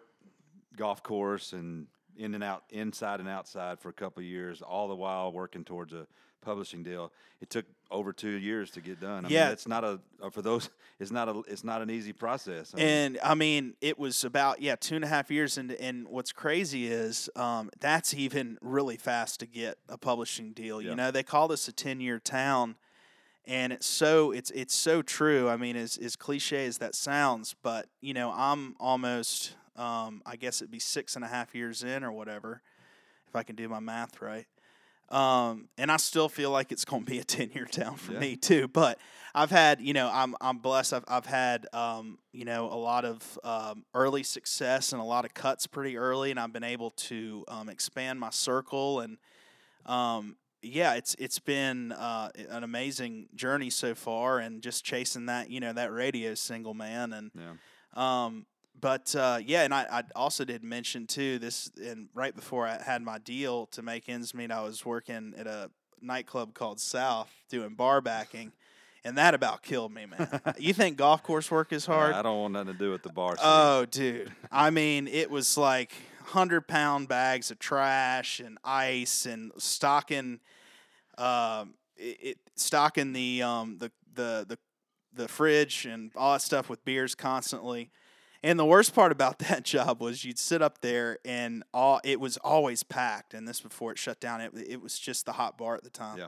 [0.76, 1.86] golf course and
[2.18, 5.64] in and out, inside and outside for a couple of years, all the while working
[5.64, 6.06] towards a
[6.42, 7.12] publishing deal.
[7.40, 9.24] It took over two years to get done.
[9.24, 9.44] I Yeah.
[9.44, 10.68] mean, it's not a uh, for those.
[11.00, 11.42] It's not a.
[11.48, 12.74] It's not an easy process.
[12.74, 15.72] I mean, And I mean, it was about yeah two and a half years, and
[15.72, 20.82] and what's crazy is um, that's even really fast to get a publishing deal.
[20.82, 20.90] Yeah.
[20.90, 22.76] You know, they call this a ten year town,
[23.46, 25.48] and it's so it's it's so true.
[25.48, 30.36] I mean, as as cliche as that sounds, but you know, I'm almost um, I
[30.36, 32.62] guess it'd be six and a half years in or whatever,
[33.28, 34.46] if I can do my math right.
[35.08, 38.12] Um, and I still feel like it's going to be a ten year town for
[38.12, 38.20] Yeah.
[38.20, 38.68] me too.
[38.68, 38.98] But
[39.34, 40.92] I've had, you know, I'm I'm blessed.
[40.94, 45.24] I've I've had, um, you know, a lot of um, early success and a lot
[45.24, 49.18] of cuts pretty early, and I've been able to um, expand my circle and,
[49.86, 55.50] um, yeah, it's it's been uh, an amazing journey so far, and just chasing that,
[55.50, 58.24] you know, that radio single man, and yeah.
[58.24, 58.46] um,
[58.78, 62.82] but uh, yeah, and I, I also did mention too this, and right before I
[62.82, 65.70] had my deal to make ends meet, I was working at a
[66.02, 68.52] nightclub called South doing bar backing,
[69.04, 70.40] and that about killed me, man.
[70.58, 72.14] you think golf course work is hard?
[72.14, 73.36] I don't want nothing to do with the bar.
[73.36, 73.46] scene.
[73.46, 74.32] Oh, dude.
[74.52, 75.92] I mean, it was like
[76.30, 80.40] hundred pound bags of trash and ice and stocking,
[81.18, 84.58] um, it, it stocking the um the the the
[85.12, 87.90] the fridge and all that stuff with beers constantly.
[88.42, 92.20] And the worst part about that job was you'd sit up there and all it
[92.20, 93.34] was always packed.
[93.34, 95.90] And this before it shut down, it it was just the hot bar at the
[95.90, 96.18] time.
[96.18, 96.26] Yeah.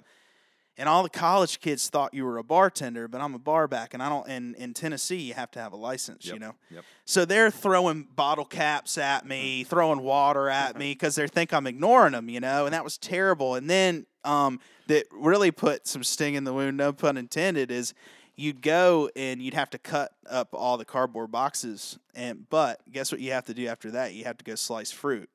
[0.79, 3.93] And all the college kids thought you were a bartender, but I'm a bar back,
[3.93, 4.27] and I don't.
[4.27, 6.55] In in Tennessee, you have to have a license, you know.
[6.70, 6.85] yep.
[7.05, 11.66] So they're throwing bottle caps at me, throwing water at me because they think I'm
[11.66, 13.55] ignoring them, you know, and that was terrible.
[13.55, 17.93] And then um, that really put some sting in the wound, no pun intended, is
[18.35, 23.12] you'd go and you'd have to cut up all the cardboard boxes, and but guess
[23.12, 24.14] what you have to do after that?
[24.14, 25.29] You have to go slice fruit.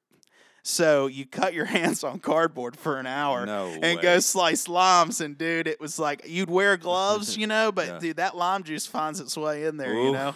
[0.67, 4.01] So you cut your hands on cardboard for an hour No and way.
[4.01, 7.99] go slice limes, and dude, it was like you'd wear gloves, you know, but Yeah.
[7.99, 10.35] dude, that lime juice finds its way in there, you know.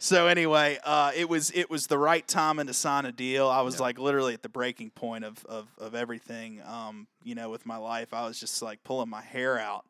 [0.00, 3.48] So anyway, uh, it was it was the right time to sign a deal.
[3.48, 3.82] I was Yeah.
[3.82, 6.60] like literally at the breaking point of of, of everything.
[6.66, 9.84] Um, you know, with my life, I was just like pulling my hair out.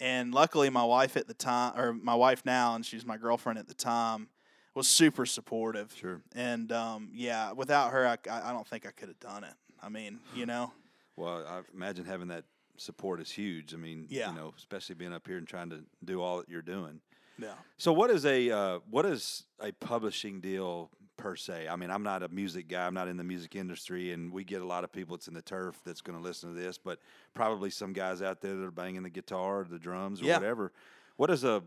[0.00, 3.60] And luckily, my wife at the time, or my wife now, and she's my girlfriend
[3.60, 4.28] at the time,
[4.74, 5.92] was super supportive.
[5.98, 6.20] Sure.
[6.34, 9.54] And um, yeah, without her, I, I don't think I could have done it.
[9.82, 10.72] I mean, you know,
[11.16, 12.44] Well, I imagine having that
[12.78, 13.74] support is huge.
[13.74, 14.30] I mean, Yeah.
[14.30, 17.00] you know, especially being up here and trying to do all that you're doing.
[17.38, 17.54] yeah.
[17.76, 21.68] So, what is a uh, what is a publishing deal per se?
[21.68, 22.86] I mean, I'm not a music guy.
[22.86, 25.34] I'm not in the music industry, and we get a lot of people that's in
[25.34, 27.00] the turf that's going to listen to this, but
[27.34, 30.38] probably some guys out there that are banging the guitar, or the drums, or Yeah.
[30.38, 30.72] whatever.
[31.16, 31.62] What is a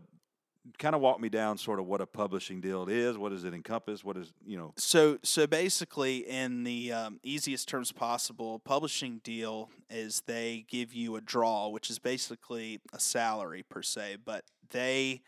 [0.78, 3.18] kind of walk me down sort of what a publishing deal is?
[3.18, 4.02] What does it encompass?
[4.04, 4.72] What is you know?
[4.76, 11.16] So, so basically, in the um, easiest terms possible, publishing deal is they give you
[11.16, 15.20] a draw, which is basically a salary per se, but they,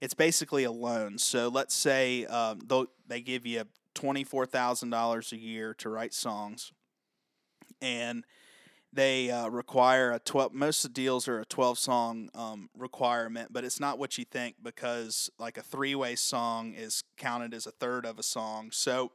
[0.00, 1.18] it's basically a loan.
[1.18, 2.60] So let's say um,
[3.06, 3.64] they give you
[3.94, 6.72] twenty four thousand dollars a year to write songs,
[7.82, 8.24] and
[8.96, 13.52] they uh, require a 12 most of the deals are a 12 song um, requirement
[13.52, 17.70] but it's not what you think because like a three-way song is counted as a
[17.70, 19.12] third of a song so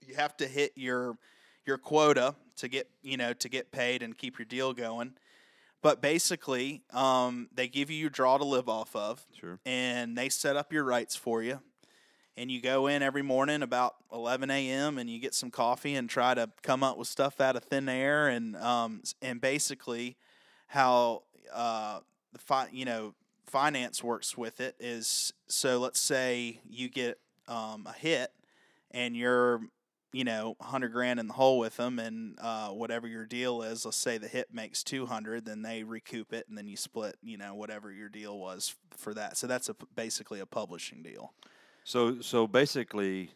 [0.00, 1.16] you have to hit your
[1.64, 5.12] your quota to get you know to get paid and keep your deal going
[5.82, 9.58] but basically um, they give you your draw to live off of Sure.
[9.66, 11.60] and they set up your writes for you.
[12.36, 14.96] And you go in every morning about 11 a.m.
[14.98, 17.88] and you get some coffee and try to come up with stuff out of thin
[17.88, 18.28] air.
[18.28, 20.16] And um, and basically,
[20.68, 22.00] how uh,
[22.32, 23.14] the fi- you know
[23.46, 27.18] finance works with it is so let's say you get
[27.48, 28.32] um, a hit
[28.90, 29.60] and you're
[30.12, 33.84] you know 100 grand in the hole with them and uh, whatever your deal is
[33.84, 37.36] let's say the hit makes 200 then they recoup it and then you split you
[37.36, 41.34] know whatever your deal was for that so that's a basically a publishing deal
[41.84, 43.30] So so basically,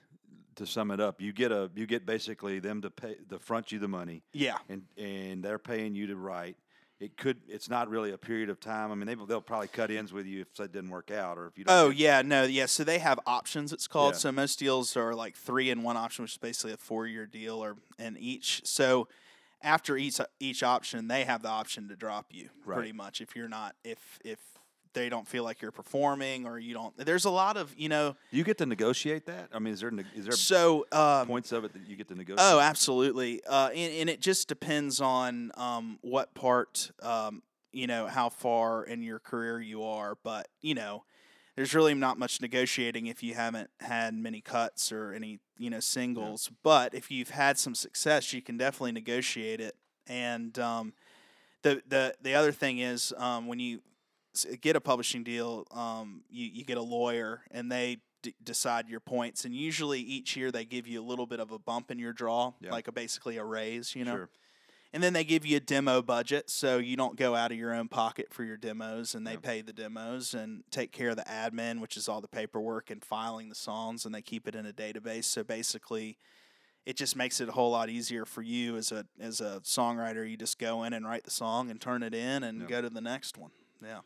[0.57, 3.73] to sum it up, you get a you get basically them to pay to front
[3.73, 6.57] you the money, yeah and and they're paying you to write.
[6.99, 8.91] It could it's not really a period of time.
[8.91, 11.47] I mean, they they'll probably cut ins with you if that didn't work out or
[11.47, 11.77] if you don't.
[11.77, 14.19] oh yeah no yeah so they have options it's called Yeah.
[14.19, 17.27] so most deals are like three in one option which is basically a four year
[17.27, 19.09] deal or and each so
[19.61, 22.77] after each each option they have the option to drop you Right.
[22.77, 24.39] pretty much if you're not if if
[24.97, 26.97] they don't feel like you're performing or you don't.
[26.97, 28.17] There's a lot of you know.
[28.31, 29.51] You get to negotiate that?
[29.53, 32.15] I mean, is there is there So um, points of it that you get to
[32.15, 32.41] negotiate?
[32.41, 33.43] Oh, absolutely.
[33.45, 37.43] Uh, and, and it just depends on um, what part, um,
[37.73, 40.17] you know, how far in your career you are.
[40.23, 41.05] But, you know,
[41.55, 45.81] there's really not much negotiating if you haven't had many cuts or any, you know,
[45.81, 46.51] singles.
[46.63, 49.77] But if you've had some success, you can definitely negotiate it.
[50.07, 50.95] And um,
[51.63, 53.81] the, the, the other thing is um, when you
[54.45, 59.01] get a publishing deal, um, you, you get a lawyer and they d- decide your
[59.01, 59.45] points.
[59.45, 62.13] And usually each year they give you a little bit of a bump in your
[62.13, 62.71] draw, Yeah.
[62.73, 64.17] like a basically a raise, you know.
[64.17, 64.29] Sure.
[64.93, 67.75] And then they give you a demo budget, so you don't go out of your
[67.75, 69.41] own pocket for your demos, and they Yeah.
[69.43, 73.05] pay the demos and take care of the admin, which is all the paperwork and
[73.05, 75.25] filing the songs, and they keep it in a database.
[75.25, 76.17] So basically,
[76.87, 80.29] it just makes it a whole lot easier for you as a as a songwriter.
[80.31, 82.67] You just go in and write the song and turn it in and Yeah.
[82.69, 83.51] go to the next one.
[83.83, 84.01] Yeah.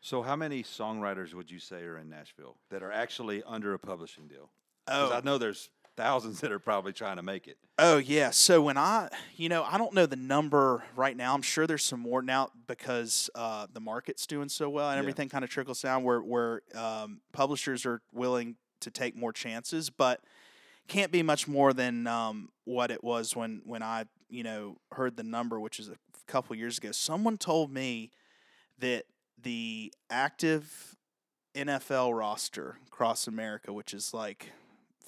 [0.00, 3.78] So, how many songwriters would you say are in Nashville that are actually under a
[3.78, 4.50] publishing deal?
[4.88, 7.58] Oh, I know there's thousands that are probably trying to make it.
[7.78, 8.30] Oh yeah.
[8.30, 11.34] So when I, you know, I don't know the number right now.
[11.34, 15.00] I'm sure there's some more now because uh, the market's doing so well and Yeah.
[15.00, 19.90] everything kind of trickles down where where um, publishers are willing to take more chances,
[19.90, 20.22] but
[20.88, 25.16] can't be much more than um, what it was when when I, you know, heard
[25.16, 25.96] the number, which is a
[26.26, 26.92] couple years ago.
[26.92, 28.10] Someone told me
[28.78, 29.04] that
[29.42, 30.96] the active
[31.54, 34.52] NFL roster across America, which is like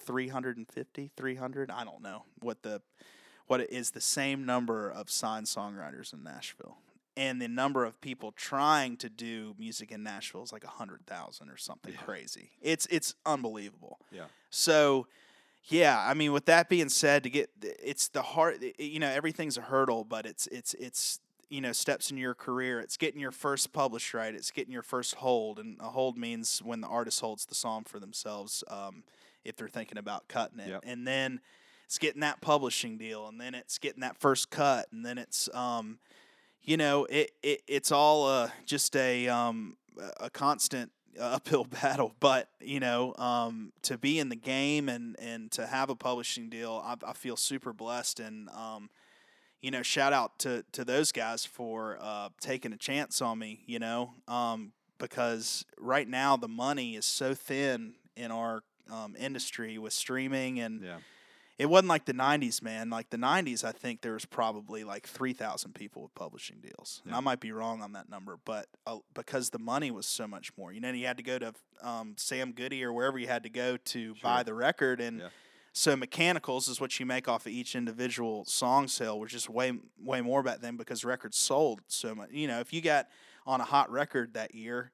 [0.04, 2.82] 350 300 i don't know what the
[3.46, 6.78] what it is the same number of signed songwriters in nashville
[7.16, 11.56] and the number of people trying to do music in nashville is like 100000 or
[11.56, 12.00] something Yeah.
[12.00, 14.24] crazy it's it's unbelievable Yeah.
[14.50, 15.06] so
[15.66, 19.56] yeah i mean with that being said to get it's the hard you know everything's
[19.56, 21.20] a hurdle but it's it's it's
[21.52, 22.80] you know steps in your career.
[22.80, 24.34] It's getting your first published right.
[24.34, 27.84] It's getting your first hold and a hold means when the artist holds the song
[27.84, 29.04] for themselves um,
[29.44, 30.68] if they're thinking about cutting it.
[30.68, 30.84] Yep.
[30.86, 31.40] and then
[31.84, 35.50] it's getting that publishing deal and then it's getting that first cut and then it's
[35.52, 35.98] um,
[36.62, 39.76] you know it, it it's all uh, just a um,
[40.20, 40.90] a constant
[41.20, 42.14] uphill battle.
[42.18, 46.48] But you know um, to be in the game and and to have a publishing
[46.48, 48.88] deal i, I feel super blessed and um,
[49.62, 53.62] you know shout out to to those guys for uh, taking a chance on me
[53.66, 59.78] you know um, because right now the money is so thin in our um, industry
[59.78, 60.98] with streaming and Yeah.
[61.58, 62.90] it wasn't like the 90s man.
[62.90, 67.00] Like the 90s i think there was probably like 3000 people with publishing deals.
[67.06, 70.26] And i might be wrong on that number but uh, because the money was so
[70.26, 70.72] much more.
[70.72, 73.50] You know you had to go to um, sam goody or wherever you had to
[73.50, 75.28] go to buy the record and Yeah.
[75.72, 79.72] So mechanicals is what you make off of each individual song sale which is way
[79.98, 83.08] way more back then because records sold so much you know if you got
[83.46, 84.92] on a hot record that year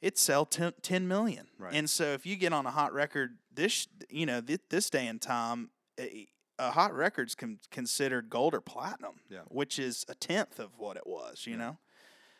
[0.00, 1.74] it sell 10, 10 million Right.
[1.74, 5.06] and so if you get on a hot record this you know thi- this day
[5.08, 9.40] and time a, a hot record's con- considered gold or platinum Yeah.
[9.48, 11.58] which is a tenth of what it was you Yeah.
[11.58, 11.78] know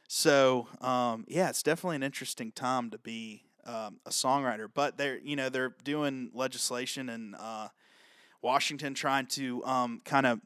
[0.09, 5.19] so um, yeah it's definitely an interesting time to be um, a songwriter but they're
[5.19, 7.69] you know they're doing legislation in uh,
[8.41, 10.41] washington trying to um, kind of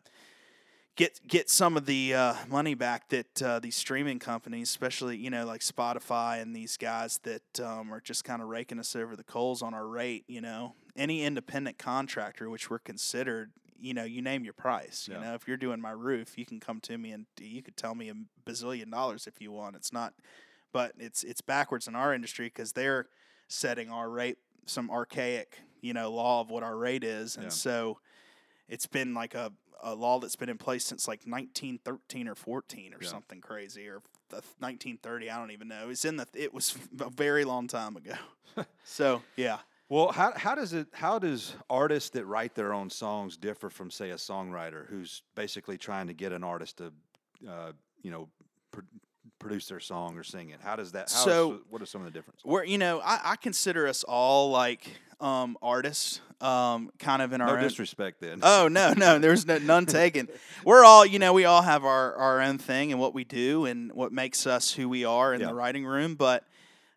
[0.96, 5.30] get get some of the uh, money back that uh, these streaming companies, especially you
[5.30, 9.14] know like Spotify and these guys that um, are just kind of raking us over
[9.14, 10.24] the coals on our rate.
[10.26, 15.08] You know, any independent contractor, which we're considered, you know, you name your price.
[15.08, 15.18] Yeah.
[15.18, 17.76] You know, if you're doing my roof, you can come to me and you could
[17.76, 18.14] tell me a
[18.50, 19.76] bazillion dollars if you want.
[19.76, 20.14] It's not,
[20.72, 23.06] but it's it's backwards in our industry because they're
[23.48, 27.50] setting our rate some archaic you know law of what our rate is, and Yeah.
[27.50, 27.98] so
[28.68, 29.52] it's been like a,
[29.82, 33.08] a law that's been in place since like 1913 or 14 or Yeah.
[33.08, 35.88] something crazy or the 1930 I don't even know.
[35.90, 38.14] It's in the it was a very long time ago.
[38.84, 39.58] so yeah,
[39.88, 43.90] Well, how how does it how does artists that write their own songs differ from
[43.90, 46.92] say a songwriter who's basically trying to get an artist to,
[47.48, 48.28] uh, you know,
[48.72, 48.80] pr-
[49.38, 50.60] produce their song or sing it?
[50.62, 51.10] How does that?
[51.12, 52.44] How So- is, what are some of the differences?
[52.44, 54.86] we're you know I, I consider us all like
[55.20, 58.40] um, artists, um, kind of in our No own, disrespect, then.
[58.42, 60.28] Oh no, no, there's no, none taken.
[60.64, 63.64] We're all, you know, we all have our, our own thing and what we do
[63.64, 65.46] and what makes us who we are in Yeah.
[65.46, 66.16] the writing room.
[66.16, 66.44] But,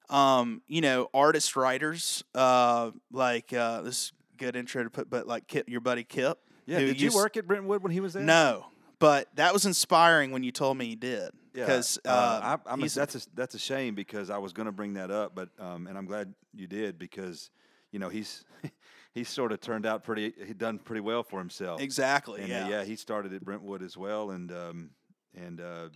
[0.09, 5.09] um, you know, artist writers, uh, like uh, this is a good intro to put,
[5.09, 6.39] but like Kip, your buddy Kip.
[6.65, 6.79] yeah.
[6.79, 8.23] Did you used- work at Brentwood when he was there?
[8.23, 8.65] No,
[8.99, 11.31] but that was inspiring when you told me you did.
[11.53, 14.37] Yeah, Because uh, uh, I, I'm a, he's- that's a, that's a shame because I
[14.37, 17.49] was going to bring that up, but um, and I'm glad you did because
[17.91, 18.45] you know he's
[19.13, 21.81] he's sort of turned out pretty he done pretty well for himself.
[21.81, 22.65] exactly, And yeah.
[22.65, 24.91] uh, yeah, he started at Brentwood as well, and um,
[25.35, 25.89] and uh,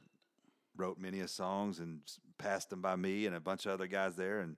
[0.75, 1.99] wrote many of songs and
[2.39, 4.57] passed them by me and a bunch of other guys there, and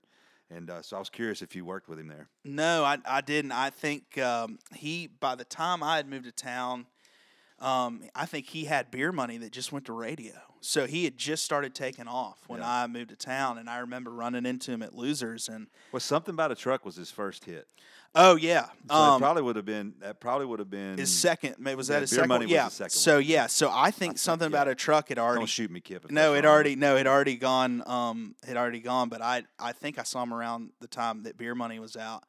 [0.50, 2.28] and uh, so I was curious if you worked with him there.
[2.44, 3.52] No, I, I didn't.
[3.52, 6.86] I think um, he, by the time I had moved to town,
[7.58, 10.32] um, I think he had beer money that just went to radio.
[10.60, 12.82] So he had just started taking off when Yeah.
[12.82, 15.48] I moved to town, and I remember running into him at Losers.
[15.48, 17.68] And Well, something about a truck was his first hit.
[18.14, 21.16] oh yeah, So um, it probably would have been that probably would have been his
[21.16, 21.56] second.
[21.76, 22.28] Was that his Beer second?
[22.28, 22.48] Money one?
[22.48, 22.64] was yeah.
[22.64, 24.56] the second so yeah, so I think think, something yeah.
[24.56, 25.40] about a truck had already.
[25.40, 26.10] Don't shoot me, Kip.
[26.10, 27.82] No, it already no, it already gone.
[27.86, 29.08] Um, had already gone.
[29.08, 32.24] But I I think I saw him around the time that Beer Money was out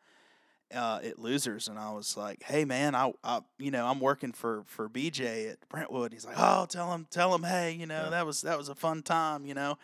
[0.73, 4.31] uh, at Losers, and I was like, "Hey, man, I, I you know I'm working
[4.31, 8.05] for for BJ at Brentwood." He's like, "Oh, tell him, tell him, hey, you know
[8.05, 8.09] Yeah.
[8.09, 9.77] that was that was a fun time, you know."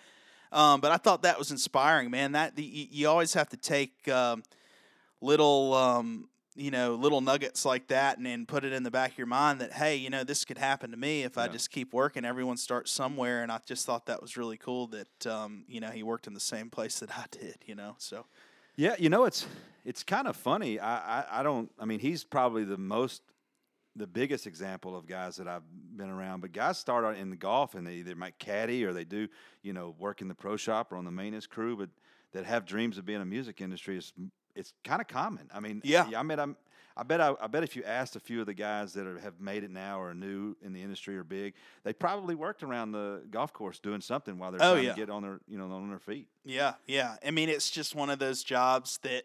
[0.51, 2.34] Um, but I thought that was inspiring, man.
[2.34, 4.43] That the, you, always have to take um,
[5.21, 5.73] little.
[5.73, 9.17] Um, you know, little nuggets like that, and then put it in the back of
[9.17, 11.93] your mind that, hey, you know, this could happen to me if I just keep
[11.93, 12.25] working.
[12.25, 15.89] Everyone starts somewhere, and I just thought that was really cool that, um, you know,
[15.89, 17.55] he worked in the same place that I did.
[17.65, 18.27] You know, so
[18.76, 19.45] Yeah, you know it's
[19.86, 20.80] it's kind of funny.
[20.80, 21.71] I, I I don't.
[21.80, 23.21] I mean, he's probably the most
[23.95, 25.61] the biggest example of guys that I've
[25.95, 26.41] been around.
[26.41, 29.28] But guys start out in the golf and they either might caddy or they do
[29.61, 31.89] you know work in the pro shop or on the maintenance crew, but
[32.32, 34.11] that have dreams of being in the music industry is
[34.55, 35.49] it's kind of common.
[35.53, 36.09] I mean, Yeah.
[36.15, 36.57] I mean, I'm.
[36.95, 39.17] I bet I, I bet if you asked a few of the guys that are,
[39.19, 42.61] have made it now or are new in the industry or big, they probably worked
[42.63, 44.91] around the golf course doing something while they're Oh, trying yeah.
[44.93, 46.27] to get on their you know on their feet.
[46.45, 47.15] yeah, yeah.
[47.25, 49.23] I mean, it's just one of those jobs that.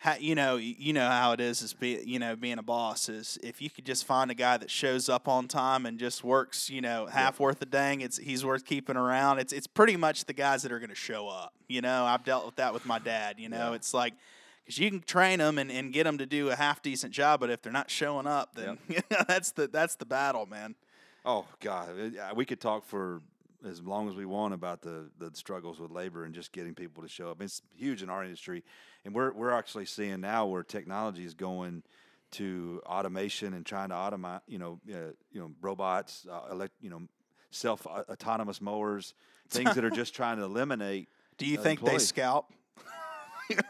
[0.00, 1.62] Ha, you know, you know how it is.
[1.62, 4.58] Is be, you know, being a boss is if you could just find a guy
[4.58, 8.02] that shows up on time and just works, you know, half worth a dang.
[8.02, 9.38] It's he's worth keeping around.
[9.38, 11.54] It's it's pretty much the guys that are going to show up.
[11.68, 13.36] You know, I've dealt with that with my dad.
[13.38, 13.76] You know, Yeah.
[13.76, 14.12] it's like
[14.64, 17.40] because you can train them and, and get them to do a half decent job,
[17.40, 18.78] but if they're not showing up, then
[19.28, 20.74] that's the that's the battle, man.
[21.24, 23.20] Oh God, uh, we could talk for
[23.66, 27.02] as long as we want about the the struggles with labor and just getting people
[27.02, 27.40] to show up.
[27.42, 28.62] It's huge in our industry,
[29.04, 31.82] and we're we're actually seeing now where technology is going
[32.32, 36.90] to automation and trying to automate, you know, uh, you know, robots, uh, elect, you
[36.90, 37.02] know,
[37.50, 39.14] self uh, autonomous mowers,
[39.48, 41.08] things that are just trying to eliminate.
[41.38, 42.08] Do you Uh, think they employees.
[42.08, 42.52] scalp?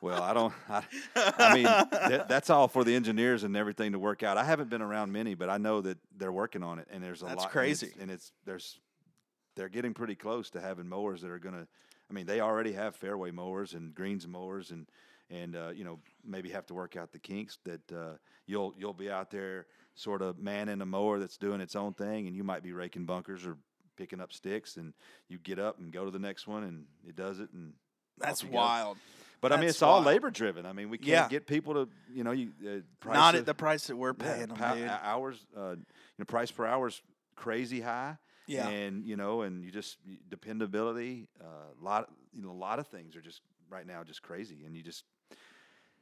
[0.00, 0.52] Well, I don't.
[0.68, 0.82] I,
[1.16, 4.36] I mean, that, that's all for the engineers and everything to work out.
[4.36, 7.22] I haven't been around many, but I know that they're working on it, and there's
[7.22, 7.44] a That's lot.
[7.44, 7.86] and crazy.
[7.86, 8.80] it's- and it's there's
[9.56, 11.66] they're getting pretty close to having mowers that are gonna.
[12.10, 14.86] I mean, they already have fairway mowers and greens mowers, and
[15.30, 18.16] and uh, you know maybe have to work out the kinks that uh,
[18.46, 22.26] you'll you'll be out there sort of manning a mower that's doing its own thing,
[22.26, 23.56] and you might be raking bunkers or
[23.96, 24.92] picking up sticks, and
[25.28, 27.72] you get up and go to the next one, and it does it, and
[28.18, 28.56] That's off you go.
[28.58, 28.98] wild.
[29.40, 30.64] but I mean, That's it's all labor driven.
[30.66, 31.28] I mean, we can't Yeah.
[31.28, 34.14] get people to, you know, you uh, price Not of- at the price that we're
[34.18, 34.88] yeah, paying them, pow- dude.
[34.88, 35.44] uh, hours.
[35.56, 35.84] Uh, you
[36.18, 37.02] know, price per hour is
[37.36, 38.16] crazy high.
[38.46, 38.68] Yeah.
[38.68, 39.96] and you know, and you just
[40.28, 41.28] dependability.
[41.40, 41.48] A uh,
[41.80, 43.40] lot, you know, a lot of things are just
[43.70, 45.04] right now just crazy, and you just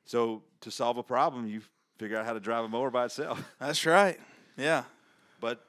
[0.04, 1.62] so to solve a problem, you
[1.98, 3.42] figure out how to drive a mower by itself.
[3.60, 4.18] That's right.
[4.56, 4.84] Yeah.
[5.40, 5.64] but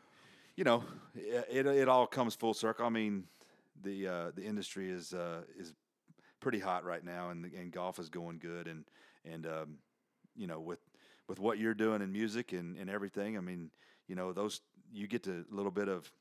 [0.56, 0.84] you know,
[1.16, 2.86] it, it it all comes full circle.
[2.86, 3.26] I mean,
[3.84, 5.74] the uh, the industry is uh, is
[6.44, 8.84] pretty hot right now, and and golf is going good, and
[9.26, 9.78] and um,
[10.36, 10.80] you know with
[11.28, 13.38] with what you're doing in music and and everything.
[13.38, 13.72] I mean,
[14.08, 16.12] you know, those you get to a little bit of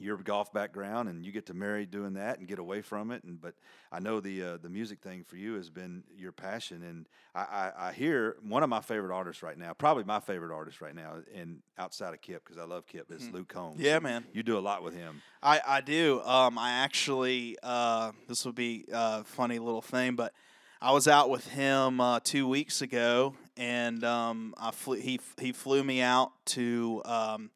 [0.00, 3.24] your golf background and you get to marry doing that and get away from it
[3.24, 3.54] and but
[3.90, 7.40] I know the uh, the music thing for you has been your passion and I,
[7.40, 10.94] I, I hear one of my favorite artists right now probably my favorite artist right
[10.94, 13.80] now and outside of Kip because I love Kip is Luke Combs.
[13.80, 14.24] Yeah, man.
[14.32, 16.20] you do a lot with him I, I do.
[16.22, 20.32] Um, I actually, uh, this will be a funny little thing, but
[20.80, 25.52] I was out with him uh, two weeks ago, and um, I flew, he he
[25.52, 27.50] flew me out to um,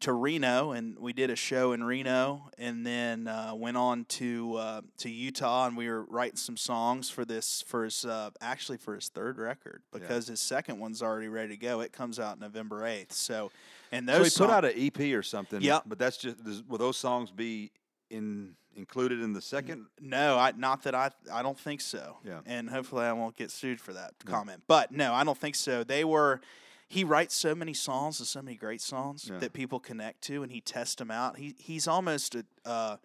[0.00, 4.54] to Reno, and we did a show in Reno, and then uh, went on to
[4.56, 8.78] uh, to Utah, and we were writing some songs for this for his uh, actually
[8.78, 11.80] for his third record because his second one's already ready to go.
[11.80, 13.12] It comes out November eighth.
[13.12, 13.50] So,
[13.90, 16.44] and those so he put song- out an EP or something Yeah, but that's just
[16.44, 17.70] does- will those songs be
[18.10, 22.18] in included in the second No, I not that I I don't think so.
[22.22, 22.40] Yeah.
[22.44, 24.62] And hopefully I won't get sued for that comment.
[24.68, 25.82] But no, I don't think so.
[25.82, 26.42] They were
[26.88, 29.38] he writes so many songs and so many great songs Yeah.
[29.38, 31.36] that people connect to and he tests them out.
[31.36, 32.96] He he's almost a uh,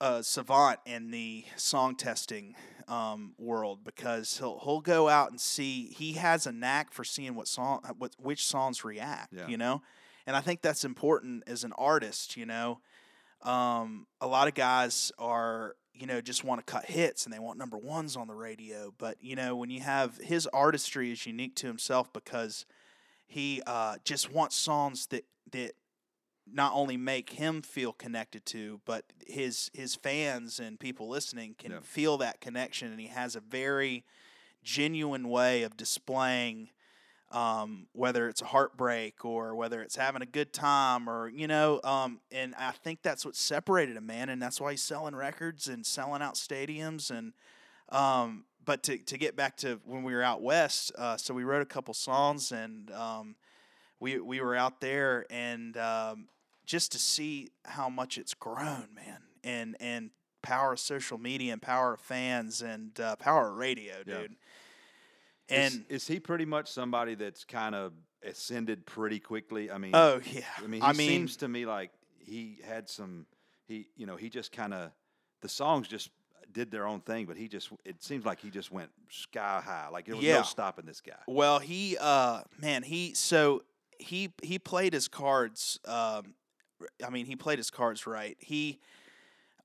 [0.00, 2.54] a savant in the song testing
[2.86, 7.34] um, world because he'll he'll go out and see he has a knack for seeing
[7.34, 9.48] what song what which songs react, Yeah.
[9.48, 9.82] you know?
[10.26, 12.80] And I think that's important as an artist, you know.
[13.42, 17.38] Um, a lot of guys are, you know, just want to cut hits and they
[17.38, 18.92] want number ones on the radio.
[18.98, 22.66] But you know, when you have his artistry is unique to himself because
[23.26, 25.72] he uh, just wants songs that that
[26.50, 31.72] not only make him feel connected to, but his his fans and people listening can
[31.72, 31.80] Yeah.
[31.82, 34.04] feel that connection, and he has a very
[34.62, 36.70] genuine way of displaying
[37.30, 41.80] um, whether it's a heartbreak or whether it's having a good time or you know
[41.84, 45.68] um, and i think that's what separated him man and that's why he's selling records
[45.68, 47.32] and selling out stadiums and
[47.90, 51.44] um, but to, to get back to when we were out west uh, so we
[51.44, 53.34] wrote a couple songs and um,
[54.00, 56.28] we, we were out there and um,
[56.64, 60.10] just to see how much it's grown man and and
[60.40, 64.32] power of social media and power of fans and uh, power of radio dude.
[64.32, 64.36] Is-
[65.50, 67.92] and is, he pretty much somebody that's kind of
[68.22, 69.70] ascended pretty quickly?
[69.70, 72.88] I mean, oh yeah I mean, he I mean seems to me like he had
[72.88, 73.26] some.
[73.66, 74.90] He, you know, he just kind of
[75.42, 76.10] the songs just
[76.52, 79.88] did their own thing, but he just it seems like he just went sky high.
[79.90, 80.38] Like there was Yeah.
[80.38, 81.12] no stopping this guy.
[81.26, 83.62] Well, he uh man, he so
[83.98, 86.34] he he played his cards um
[87.04, 88.36] I mean, he played his cards right.
[88.40, 88.78] He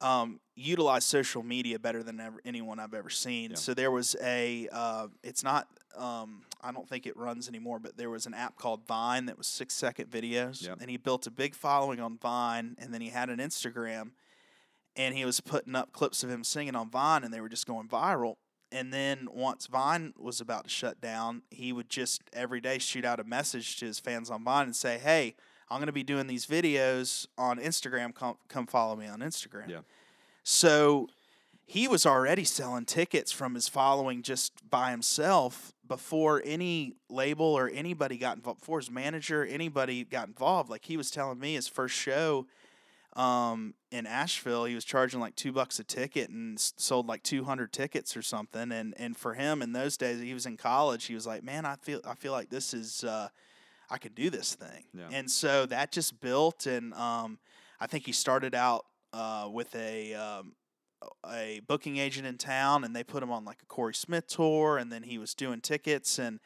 [0.04, 3.52] um utilized social media better than ever, anyone I've ever seen.
[3.52, 3.56] Yeah.
[3.58, 7.98] So there was a uh it's not um I don't think it runs anymore, but
[7.98, 10.78] there was an app called Vine that was 6 second videos Yep.
[10.82, 14.12] and he built a big following on Vine and then he had an Instagram
[14.96, 17.66] and he was putting up clips of him singing on Vine and they were just
[17.66, 18.36] going viral.
[18.72, 23.06] And then once Vine was about to shut down, he would just every day shoot
[23.06, 25.36] out a message to his fans on Vine and say, "Hey,
[25.70, 28.14] I'm going to be doing these videos on Instagram.
[28.14, 29.80] Come, come follow me on Instagram." Yeah.
[30.44, 31.08] So
[31.66, 37.70] he was already selling tickets from his following just by himself before any label or
[37.74, 40.70] anybody got involved, before his manager, anybody got involved.
[40.70, 42.48] Like he was telling me his first show
[43.16, 47.22] um, in Asheville, he was charging like two bucks a ticket and s- sold like
[47.24, 48.72] 200 tickets or something.
[48.72, 51.06] And, and for him in those days, he was in college.
[51.06, 53.30] He was like, man, I feel, I feel like this is, uh,
[53.94, 54.86] I could do this thing.
[54.98, 55.08] Yeah.
[55.12, 56.66] And so that just built.
[56.66, 57.38] And, um,
[57.80, 60.54] I think he started out, uh, with a, um,
[61.30, 64.78] a booking agent in town and they put him on like a Corey Smith tour
[64.78, 66.40] and then he was doing tickets and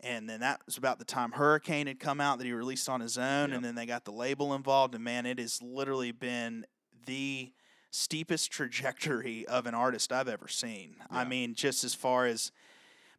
[0.00, 3.00] and then that was about the time Hurricane had come out that he released on
[3.00, 3.56] his own Yep.
[3.56, 6.64] and then they got the label involved and man it has literally been
[7.06, 7.52] the
[7.90, 10.94] steepest trajectory of an artist I've ever seen.
[11.10, 12.52] I mean just as far as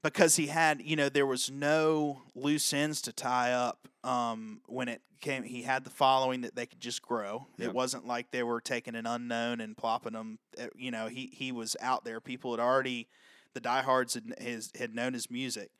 [0.03, 4.87] because he had, you know, there was no loose ends to tie up um, when
[4.87, 5.43] it came.
[5.43, 7.47] He had the following that they could just grow.
[7.57, 7.69] Yep.
[7.69, 10.39] It wasn't like they were taking an unknown and plopping them.
[10.59, 12.19] uh, You know, he he was out there.
[12.21, 13.07] People had already,
[13.53, 15.71] the diehards had his had known his music,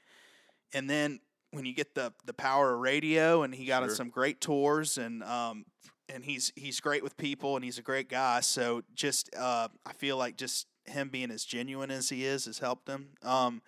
[0.73, 1.19] and then
[1.51, 4.97] when you get the the power of radio, and he got on some great tours,
[4.97, 5.65] and um,
[6.13, 8.41] and he's he's great with people, and he's a great guy.
[8.41, 12.59] So just uh, I feel like just him being as genuine as he is has
[12.59, 13.09] helped him.
[13.23, 13.61] Um,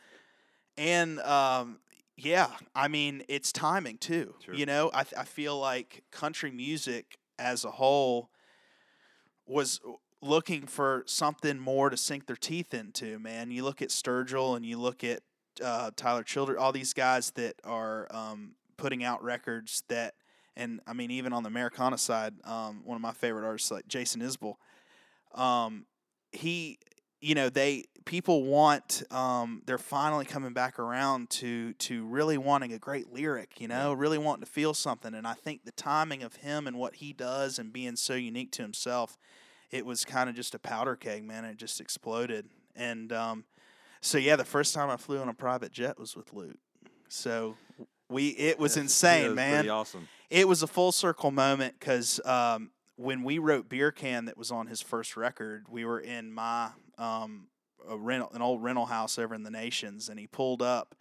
[0.77, 1.79] and um,
[2.17, 4.35] yeah, I mean it's timing too.
[4.45, 4.53] Sure.
[4.53, 8.29] You know, I th- I feel like country music as a whole
[9.45, 9.81] was
[10.21, 13.19] looking for something more to sink their teeth into.
[13.19, 15.21] Man, you look at Sturgill and you look at
[15.63, 20.13] uh, Tyler Childers, all these guys that are um, putting out records that,
[20.55, 23.87] and I mean even on the Americana side, um, one of my favorite artists like
[23.87, 24.55] Jason Isbell,
[25.33, 25.85] um,
[26.31, 26.79] he
[27.19, 32.73] you know they people want um, they're finally coming back around to to really wanting
[32.73, 35.13] a great lyric you know really wanting to feel something.
[35.13, 38.51] And i think the timing of him and what he does and being so unique
[38.53, 39.17] to himself
[39.69, 42.47] it was kind of just a powder keg man it just exploded.
[42.75, 43.45] And um,
[44.01, 46.57] so yeah the first time i flew on a private jet was with luke.
[47.07, 47.55] So
[48.09, 49.53] we it was That's- insane that was man.
[49.55, 50.07] Pretty awesome.
[50.29, 54.51] it was a full circle moment because um, when we wrote Beer Can, that was
[54.51, 57.47] on his first record, we were in my um,
[57.89, 60.95] a rental, an old rental house over in the Nations, and he pulled up.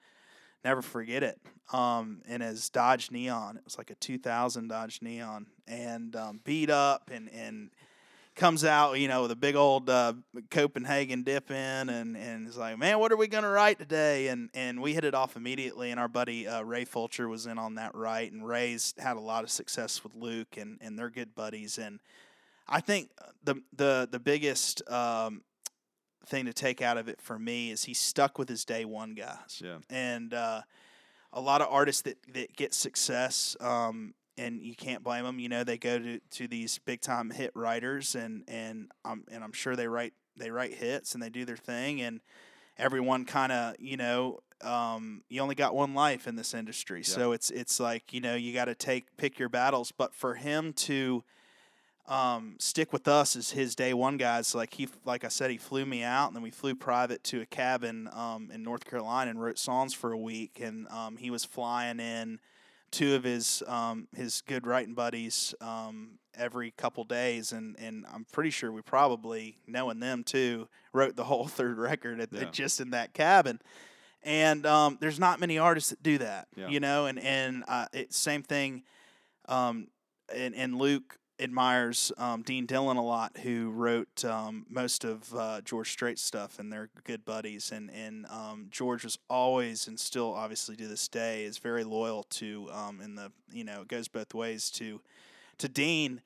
[0.65, 1.41] Never forget it.
[1.73, 6.71] Um, in his Dodge Neon, it was like a 2000 Dodge Neon, and um, beat
[6.71, 7.71] up, and and
[8.35, 10.15] comes out, you know, with a big old uh,
[10.51, 14.29] Copenhagen dip in, and and is like, man, what are we gonna write today?
[14.29, 15.91] And and we hit it off immediately.
[15.91, 19.21] And our buddy uh, Ray Fulcher was in on that write, and Ray's had a
[19.21, 21.79] lot of success with Luke, and and they're good buddies.
[21.79, 22.01] And
[22.69, 23.11] I think
[23.45, 25.43] the the the biggest um,
[26.27, 29.15] thing to take out of it for me is he stuck with his day one
[29.15, 29.63] guys.
[29.63, 29.79] Yeah.
[29.89, 30.63] and uh,
[31.33, 35.49] a lot of artists that, that get success um, and you can't blame them you
[35.49, 39.53] know they go to, to these big time hit writers and and I'm and I'm
[39.53, 42.21] sure they write they write hits and they do their thing and
[42.79, 47.03] everyone kind of you know um, you only got one life in this industry.
[47.03, 49.93] So it's it's like you know you got to take pick your battles.
[49.93, 51.25] But for him to
[52.11, 54.55] um, stick with us as his day one guys.
[54.55, 57.41] Like he, like I said, he flew me out, and then we flew private to
[57.41, 60.61] a cabin um, in North Carolina and wrote songs for a week.
[60.61, 62.41] And um, he was flying in
[62.91, 68.27] two of his um, his good writing buddies um, every couple days, and, and I'm
[68.33, 72.45] pretty sure we probably knowing them too wrote the whole third record at, Yeah.
[72.51, 73.61] just in that cabin.
[74.23, 76.69] And um, there's not many artists that do that, Yeah.
[76.69, 77.07] you know.
[77.07, 78.83] And and uh, it, same thing.
[79.49, 79.87] Um,
[80.35, 85.61] and, and Luke admires um, Dean Dillon a lot, who wrote um, most of uh,
[85.63, 87.73] George Strait's stuff, and they're good buddies.
[87.73, 92.25] And and um, George was always, and still obviously to this day, is very loyal
[92.25, 92.69] to.
[92.73, 95.01] Um, in the you know, it goes both ways to
[95.59, 96.21] to Dean.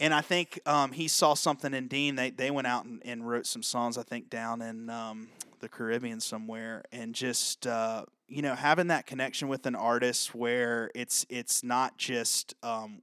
[0.00, 2.16] And I think um, he saw something in Dean.
[2.16, 3.96] They they went out and, and wrote some songs.
[3.96, 5.28] I think down in um,
[5.60, 10.90] the Caribbean somewhere, and just uh, you know having that connection with an artist where
[10.94, 12.54] it's it's not just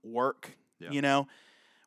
[0.03, 0.57] work.
[0.82, 0.91] Yeah.
[0.91, 1.27] You know,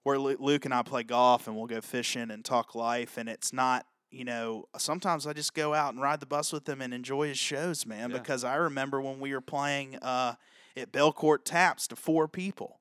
[0.02, 3.52] where Luke and I play golf and we'll go fishing and talk life, and it's
[3.52, 3.86] not.
[4.10, 7.26] You know, sometimes I just go out and ride the bus with him and enjoy
[7.26, 8.10] his shows, man.
[8.10, 8.18] Yeah.
[8.18, 10.34] Because I remember when we were playing uh,
[10.76, 12.78] at Belcourt Taps to four people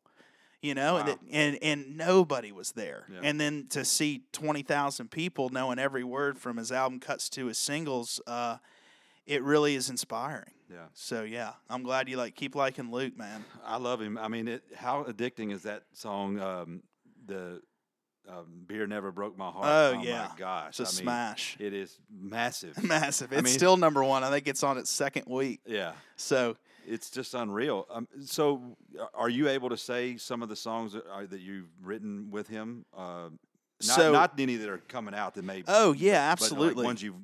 [0.63, 1.13] you know, and, Wow.
[1.13, 3.05] it, and and nobody was there.
[3.11, 3.19] Yeah.
[3.23, 7.47] And then to see twenty thousand people knowing every word from his album cuts to
[7.47, 8.57] his singles, uh,
[9.25, 10.51] it really is inspiring.
[10.71, 10.85] Yeah.
[10.93, 13.43] So yeah, I'm glad you like keep liking Luke, man.
[13.65, 14.17] I love him.
[14.17, 16.39] I mean, it, how addicting is that song?
[16.39, 16.83] Um,
[17.25, 17.61] the
[18.27, 19.65] um, beer never broke my heart.
[19.67, 20.29] Oh, my yeah.
[20.37, 20.79] gosh!
[20.79, 22.81] It's a I mean, smash, It is massive.
[22.83, 23.31] massive.
[23.33, 24.23] I It's mean- still number one.
[24.23, 25.59] I think it's on its second week.
[25.65, 26.55] yeah, So
[26.87, 27.85] it's just unreal.
[27.91, 31.39] Um, so, uh, are you able to say some of the songs that, are, that
[31.41, 32.85] you've written with him?
[32.97, 33.29] Uh,
[33.85, 35.63] not, So- not any that are coming out that may.
[35.67, 36.85] oh yeah, but, like, absolutely.
[36.85, 37.15] ones you've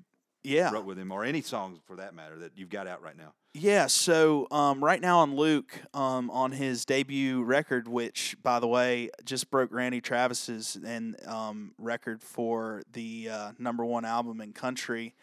[0.44, 0.72] yeah.
[0.72, 3.34] wrote with him, or any songs for that matter that you've got out right now.
[3.54, 8.68] Yeah, so um, right now on Luke, um, on his debut record, which by the
[8.68, 14.54] way just broke Randy Travis's and um, record for the uh, number one album in
[14.54, 15.16] country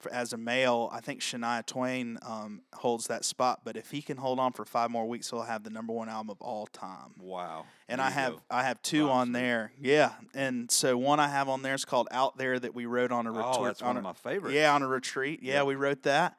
[0.00, 0.88] for, as a male.
[0.92, 4.64] I think Shania Twain um, holds that spot, but if he can hold on for
[4.64, 7.12] five more weeks, he'll have the number one album of all time.
[7.20, 7.66] Wow!
[7.88, 8.40] And There I have go.
[8.50, 10.12] I have two Wow, on there, yeah.
[10.34, 13.26] And so one I have on there is called "Out There" that we wrote on
[13.26, 13.54] a retreat.
[13.58, 14.54] Oh, that's on one a- of my favorites.
[14.54, 15.40] yeah, on a retreat.
[15.42, 15.62] Yeah, Yeah.
[15.64, 16.36] we wrote that.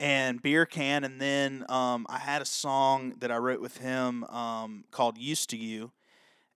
[0.00, 4.22] And beer can, and then um, I had a song that I wrote with him
[4.24, 5.90] um, called "Used to You,"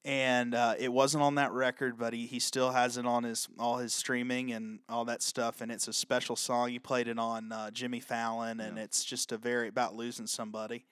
[0.05, 3.49] and uh, it wasn't on that record, but he, he still has it on his
[3.59, 5.61] all his streaming and all that stuff.
[5.61, 6.71] And it's a special song.
[6.71, 8.83] He played it on uh, Jimmy Fallon, and Yeah.
[8.85, 10.85] it's just a very about losing somebody.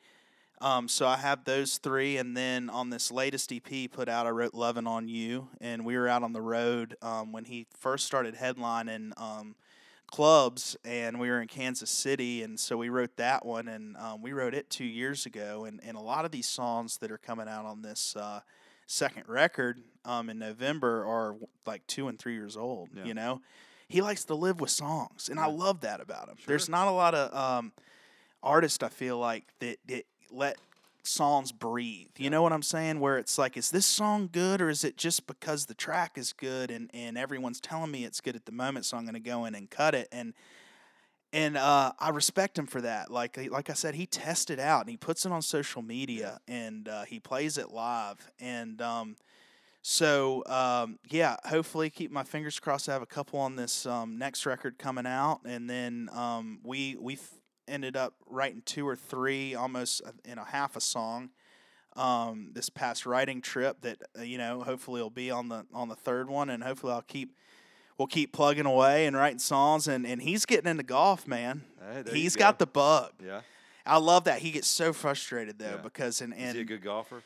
[0.63, 4.31] Um, so I have those three, and then on this latest EP put out, I
[4.31, 8.05] wrote "Lovin' on You," and we were out on the road um, when he first
[8.05, 9.57] started headlining um,
[10.07, 14.21] clubs, and we were in Kansas City, and so we wrote that one, and um,
[14.21, 17.19] we wrote it two years ago, and and a lot of these songs that are
[17.19, 18.41] coming out on this uh,
[18.91, 21.37] second record um, in November are
[21.67, 22.89] like two and three years old.
[22.95, 23.05] Yeah.
[23.05, 23.41] You know,
[23.89, 26.37] he likes to live with songs, and I love that about him.
[26.47, 27.73] There's not a lot of um,
[28.43, 30.57] artists I feel like that, that let
[31.03, 32.09] songs breathe.
[32.19, 32.31] You Yeah.
[32.31, 33.01] know what I'm saying?
[33.01, 36.33] Where it's like, is this song good or is it just because the track is
[36.33, 39.45] good and, and everyone's telling me it's good at the moment, so I'm gonna go
[39.45, 40.35] in and cut it and
[41.33, 43.11] and uh, I respect him for that.
[43.11, 46.41] Like like I said, he tests it out and he puts it on social media
[46.49, 49.17] and uh, he plays it live and um,
[49.83, 52.89] so um, yeah, hopefully keep my fingers crossed.
[52.89, 56.97] I have a couple on this um, next record coming out, and then um, we
[57.01, 57.19] we
[57.67, 61.31] ended up writing two or three, almost uh, in a half a song.
[61.97, 65.89] Um, this past writing trip that uh, you know hopefully will be on the on
[65.89, 67.35] the third one, and hopefully I'll keep
[68.01, 69.87] we'll keep plugging away and writing songs.
[69.87, 71.63] And and he's getting into golf, man.
[71.93, 72.41] Hey, He's go.
[72.41, 73.13] got the bug.
[73.25, 73.43] Yeah.
[73.85, 74.39] I love that.
[74.41, 75.77] He gets so frustrated though Yeah.
[75.83, 77.23] because and Is and he a good golfer?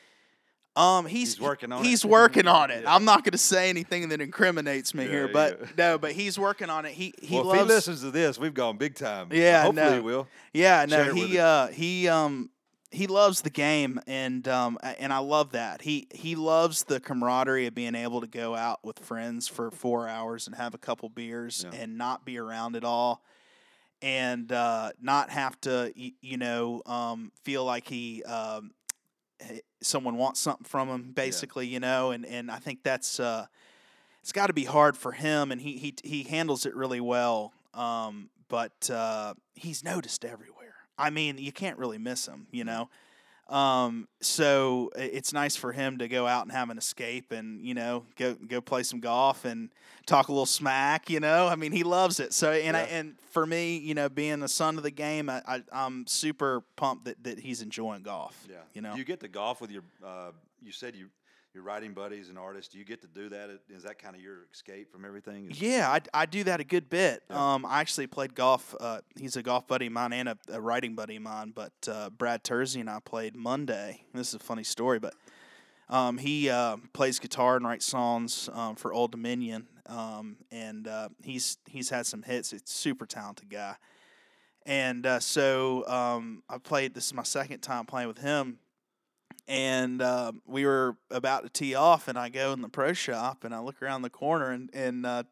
[0.76, 1.86] um, he's He's working on it?
[1.86, 2.82] He's working on it.
[2.82, 2.92] Yeah.
[2.94, 5.32] I'm not going to say anything that incriminates me Yeah, here, yeah.
[5.32, 6.92] but no, but he's working on it.
[6.92, 7.60] He he well, loves.
[7.60, 9.28] if he listens to this, we've gone big time.
[9.30, 9.94] Yeah, hopefully no.
[9.94, 10.26] he will.
[10.52, 12.50] yeah, no, it with he uh he um
[12.94, 15.82] he loves the game, and um and I love that.
[15.82, 20.08] He he loves the camaraderie of being able to go out with friends for four
[20.08, 21.78] hours and have a couple beers Yeah.
[21.80, 23.22] and not be around at all.
[24.02, 28.72] And uh, not have to, you know, um, feel like he um,
[29.82, 33.46] someone wants something from him, basically, you know, and and I think that's uh,
[34.20, 37.52] it's got to be hard for him, and he he he handles it really well.
[37.72, 40.53] Um, but uh, he's noticed everywhere.
[40.98, 42.88] I mean, you can't really miss him, you know.
[43.48, 47.74] Um, so it's nice for him to go out and have an escape, and you
[47.74, 49.70] know, go go play some golf and
[50.06, 51.10] talk a little smack.
[51.10, 52.32] You know, I mean, he loves it.
[52.32, 55.42] So and I, and for me, you know, being the son of the game, I,
[55.46, 58.46] I I'm super pumped that that he's enjoying golf.
[58.48, 58.56] Yeah.
[58.72, 58.94] you know.
[58.94, 59.82] You get to golf with your?
[60.04, 60.30] Uh,
[60.62, 61.10] you said you
[61.54, 62.72] your writing buddies and artists.
[62.72, 63.48] Do you get to do that?
[63.68, 65.50] Is that kind of your escape from everything?
[65.50, 67.22] Is- Yeah, I, I do that a good bit.
[67.30, 67.54] Yeah.
[67.54, 68.74] Um, I actually played golf.
[68.80, 71.52] Uh, he's a golf buddy of mine and a, a writing buddy of mine.
[71.54, 74.02] But uh, Brad Tursi and I played Monday.
[74.12, 75.14] This is a funny story, but
[75.88, 81.10] um, he uh, plays guitar and writes songs um, for Old Dominion, um, and uh,
[81.22, 82.52] he's he's had some hits.
[82.52, 83.76] It's a super talented guy,
[84.66, 86.94] and uh, so um, I played.
[86.94, 88.58] This is my second time playing with him,
[89.46, 93.44] and uh, we were about to tee off, and I go in the pro shop,
[93.44, 95.22] and I look around the corner, and and uh,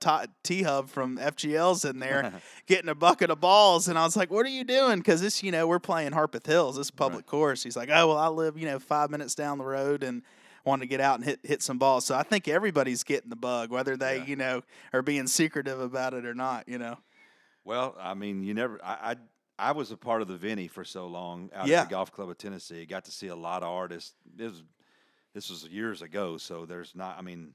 [0.42, 2.32] T-Hubb from FGL's in there
[2.66, 5.42] getting a bucket of balls, and I was like, "What are you doing?" Because this,
[5.42, 7.62] you know, we're playing Harpeth Hills, this public course.
[7.62, 10.22] He's like, "Oh well, I live, you know, five minutes down the road, and."
[10.64, 12.04] wanted to get out and hit hit some balls.
[12.06, 14.24] So I think everybody's getting the bug, whether they, Yeah.
[14.26, 16.98] you know, are being secretive about it or not, you know.
[17.64, 18.78] Well, I mean, you never.
[18.80, 19.16] I, I
[19.62, 21.82] I was a part of the Vinny for so long out Yeah.
[21.82, 22.84] at the Golf Club of Tennessee.
[22.86, 24.12] Got to see a lot of artists.
[24.36, 24.62] This was,
[25.34, 27.18] this was years ago, so there's not.
[27.18, 27.54] I mean,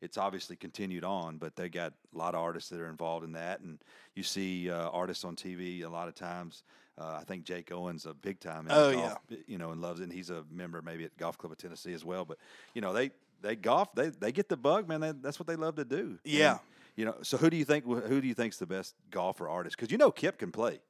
[0.00, 3.32] it's obviously continued on, but they got a lot of artists that are involved in
[3.32, 3.78] that, and
[4.14, 6.62] you see uh, artists on TV a lot of times.
[6.96, 8.66] Uh, I think Jake Owen's a big time.
[8.66, 10.04] in Oh, golf, you know, and loves it.
[10.04, 12.24] And he's a member maybe at Golf Club of Tennessee as well.
[12.24, 12.38] But
[12.74, 13.10] you know, they
[13.42, 13.94] they golf.
[13.94, 15.00] They they get the bug, man.
[15.00, 16.18] They, that's what they love to do.
[16.24, 16.52] Yeah.
[16.52, 16.60] And,
[16.96, 19.76] you know, so who do you think who do you think's the best golfer artist?
[19.76, 20.80] Because you know Kip can play.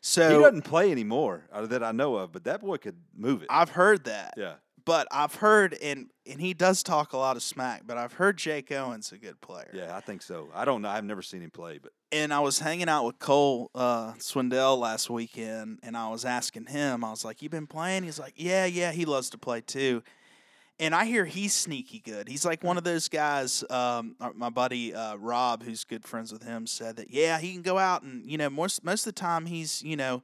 [0.00, 3.42] So he doesn't play anymore uh, that I know of, but that boy could move
[3.42, 3.48] it.
[3.50, 4.34] I've heard that.
[4.36, 8.12] yeah, But I've heard and and he does talk a lot of smack, but I've
[8.14, 9.70] heard Jake Owen's a good player.
[9.72, 10.48] yeah, I think so.
[10.54, 10.88] I don't know.
[10.88, 14.78] I've never seen him play, but and I was hanging out with Cole uh, Swindell
[14.78, 18.34] last weekend, and I was asking him, I was like, "You been playing?" He's like,
[18.36, 20.02] "Yeah, yeah, he loves to play too."
[20.80, 22.28] And I hear he's sneaky good.
[22.28, 23.64] He's like one of those guys.
[23.68, 27.52] Um, uh, my buddy uh, Rob, who's good friends with him, said that yeah, he
[27.52, 30.22] can go out and you know most most of the time he's you know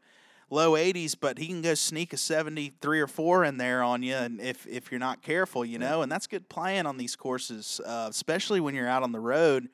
[0.50, 4.14] low 80s, but he can go sneak a 73 or four in there on you,
[4.14, 7.80] and if if you're not careful, you know, and that's good playing on these courses,
[7.84, 9.68] uh, especially when you're out on the road.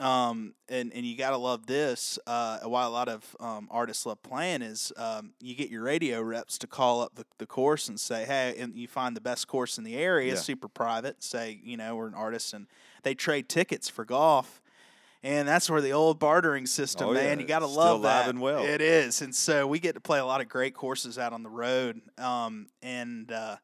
[0.00, 2.18] Um, and, and you got to love this.
[2.26, 6.20] Uh, why a lot of um, artists love playing is um, you get your radio
[6.20, 9.46] reps to call up the, the course and say, hey, and you find the best
[9.46, 10.38] course in the area, Yeah.
[10.40, 11.22] super private.
[11.22, 12.66] Say, you know, we're an artist, and
[13.04, 14.60] they trade tickets for golf.
[15.22, 17.40] And that's where the old bartering system, Oh, yeah, man.
[17.40, 18.28] You got to it's love that.
[18.28, 18.62] and well.
[18.64, 21.42] It is, and so we get to play a lot of great courses out on
[21.42, 23.56] the road, um, and uh,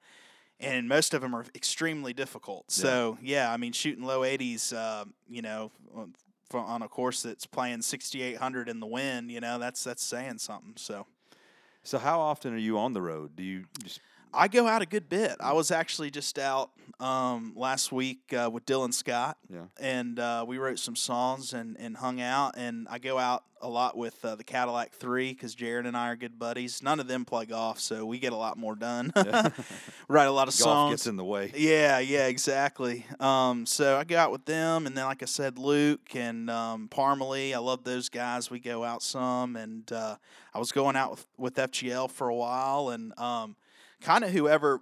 [0.60, 2.66] and most of them are extremely difficult.
[2.68, 2.82] Yeah.
[2.82, 6.14] So yeah, I mean, shooting low eighties, uh, you know, on-
[6.52, 10.02] on a course that's playing sixty eight hundred in the wind, you know, that's that's
[10.02, 10.72] saying something.
[10.76, 11.06] So
[11.84, 13.36] so how often are you on the road?
[13.36, 14.00] Do you just
[14.32, 15.36] I go out a good bit.
[15.40, 16.70] I was actually just out
[17.00, 19.64] um, last week uh, with Dylan Scott, Yeah.
[19.80, 22.54] and uh, we wrote some songs and, and hung out.
[22.56, 26.08] And I go out a lot with uh, the Cadillac Three because Jaren and I
[26.10, 26.82] are good buddies.
[26.82, 29.12] None of them play golf, so we get a lot more done.
[30.08, 30.92] Write a lot of golf songs.
[30.92, 31.52] gets in the way?
[31.56, 33.06] Yeah, yeah, exactly.
[33.18, 36.88] Um, so I go out with them, and then like I said, Luke and um,
[36.88, 37.54] Parmalee.
[37.54, 38.50] I love those guys.
[38.50, 40.16] We go out some, and uh,
[40.54, 43.56] I was going out with, with FGL for a while, and um,
[44.00, 44.80] kind of whoever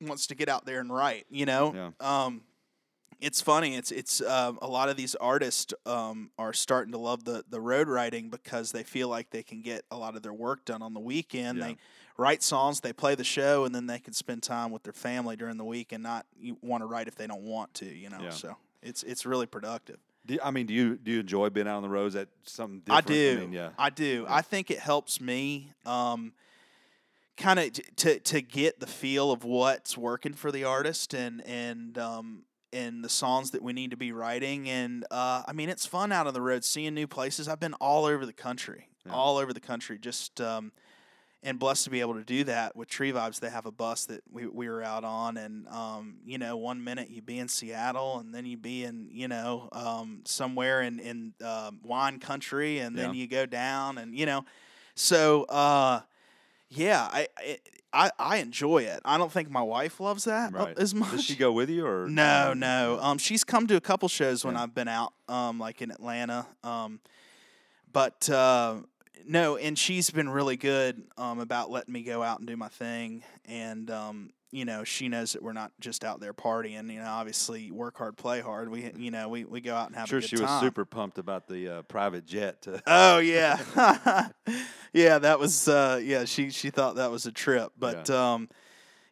[0.00, 1.74] wants to get out there and write, you know.
[2.00, 2.24] Yeah.
[2.24, 2.42] Um,
[3.20, 3.74] it's funny.
[3.74, 7.60] It's it's um, a lot of these artists um, are starting to love the the
[7.60, 10.82] road writing because they feel like they can get a lot of their work done
[10.82, 11.58] on the weekend.
[11.58, 11.64] Yeah.
[11.68, 11.76] They
[12.16, 15.34] write songs, they play the show, and then they can spend time with their family
[15.36, 16.26] during the week and not
[16.62, 17.86] want to write if they don't want to.
[17.86, 18.30] You know, Yeah.
[18.30, 19.98] so it's it's really productive.
[20.28, 22.06] You- I mean, do you do you enjoy being out on the road?
[22.06, 23.40] Is that something I different?
[23.40, 23.46] do.
[23.46, 23.70] mean, yeah.
[23.76, 24.26] I do.
[24.28, 24.32] Yeah.
[24.32, 26.34] I think it helps me um,
[27.38, 31.96] kind of to to get the feel of what's working for the artist and and
[31.96, 34.68] um, and the songs that we need to be writing.
[34.68, 37.48] And uh, I mean, it's fun out on the road, seeing new places.
[37.48, 39.12] I've been all over the country, Yeah.
[39.12, 39.98] all over the country.
[39.98, 40.72] Just um,
[41.42, 43.38] and blessed to be able to do that with Tree Vibez.
[43.38, 46.82] They have a bus that we, we were out on, and um, you know, one
[46.82, 50.98] minute you'd be in Seattle, and then you'd be in you know um, somewhere in
[50.98, 53.20] in um, wine country, and then Yeah.
[53.20, 54.44] you go down, and you know,
[54.96, 56.00] so uh,
[56.70, 57.28] yeah, I,
[57.92, 59.00] I I enjoy it.
[59.04, 60.78] I don't think my wife loves that uh, Right.
[60.78, 61.10] as much.
[61.12, 62.98] Does she go with you or No, no.
[63.00, 66.46] Um, she's come to a couple shows when I've been out, um, like in Atlanta.
[66.62, 67.00] Um,
[67.92, 68.76] but uh,
[69.26, 72.68] no, and she's been really good um, about letting me go out and do my
[72.68, 73.22] thing.
[73.46, 76.90] And um, you know, she knows that we're not just out there partying.
[76.92, 78.70] You know, obviously work hard, play hard.
[78.70, 80.44] We you know we, we go out and have sure a good she time.
[80.46, 82.62] was super pumped about the uh, private jet.
[82.62, 83.58] To, Oh yeah,
[84.92, 85.18] yeah.
[85.18, 86.24] That was uh, yeah.
[86.24, 88.48] She she thought that was a trip, but um,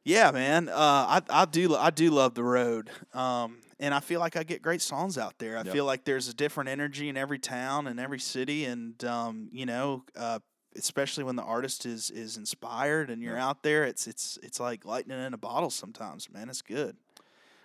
[0.05, 0.69] yeah, man.
[0.69, 2.91] Uh, I I do I do love the road.
[3.13, 5.59] Um, and I feel like I get great songs out there.
[5.59, 5.73] I Yep.
[5.75, 9.67] feel like there's a different energy in every town and every city, and um, you
[9.67, 10.39] know, uh,
[10.77, 13.43] especially when the artist is is inspired and you're Yep.
[13.43, 16.49] out there, it's it's it's like lightning in a bottle sometimes, man.
[16.49, 16.97] It's good.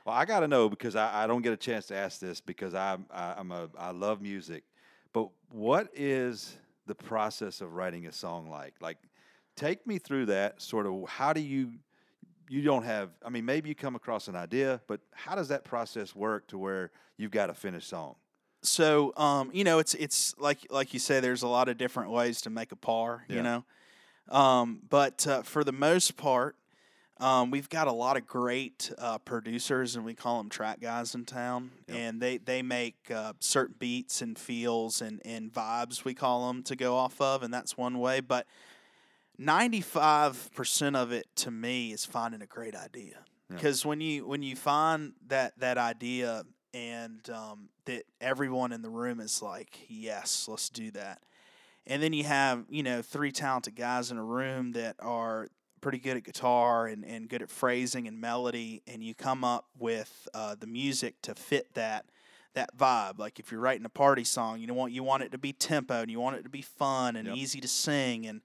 [0.05, 2.41] Well, I got to know because I, I don't get a chance to ask this
[2.41, 4.63] because I'm I, I'm a I love music,
[5.13, 6.57] but what is
[6.87, 8.73] the process of writing a song like?
[8.81, 8.97] Like,
[9.55, 11.07] take me through that sort of.
[11.07, 11.73] How do you
[12.49, 13.09] you don't have?
[13.25, 16.57] I mean, maybe you come across an idea, but how does that process work to
[16.57, 18.15] where you've got a finished song?
[18.63, 22.11] So, um, you know, it's it's like like you say, there's a lot of different
[22.11, 23.25] ways to make a par.
[23.27, 23.35] Yeah.
[23.37, 23.63] You know,
[24.29, 26.55] um, but uh, for the most part,
[27.19, 31.15] um, we've got a lot of great uh, producers, and we call them track guys
[31.15, 31.97] in town, Yep.
[31.97, 36.61] and they they make uh, certain beats and feels and and vibes we call them
[36.63, 38.19] to go off of, and that's one way.
[38.19, 38.45] But
[39.39, 43.17] ninety five percent of it to me is finding a great idea,
[43.49, 43.55] Yeah.
[43.55, 46.43] because when you when you find that that idea
[46.73, 51.21] and um, that everyone in the room is like, yes, let's do that.
[51.87, 55.47] And then you have, you know, three talented guys in a room that are
[55.81, 59.65] pretty good at guitar and, and good at phrasing and melody, and you come up
[59.79, 62.05] with uh, the music to fit that
[62.53, 63.17] that vibe.
[63.17, 65.53] Like if you're writing a party song, you know want you want it to be
[65.53, 67.37] tempo and you want it to be fun and Yep.
[67.37, 68.41] easy to sing, and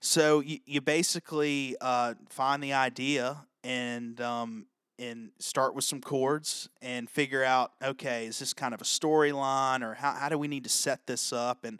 [0.00, 4.66] so you, you basically uh, find the idea and um,
[4.98, 9.82] and start with some chords and figure out okay is this kind of a storyline
[9.82, 11.64] or how, how do we need to set this up?
[11.64, 11.78] And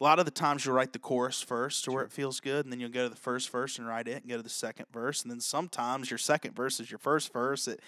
[0.00, 2.64] a lot of the times you'll write the chorus first to where it feels good
[2.64, 4.48] and then you'll go to the first verse and write it and go to the
[4.48, 7.66] second verse and then sometimes your second verse is your first verse.
[7.68, 7.80] It,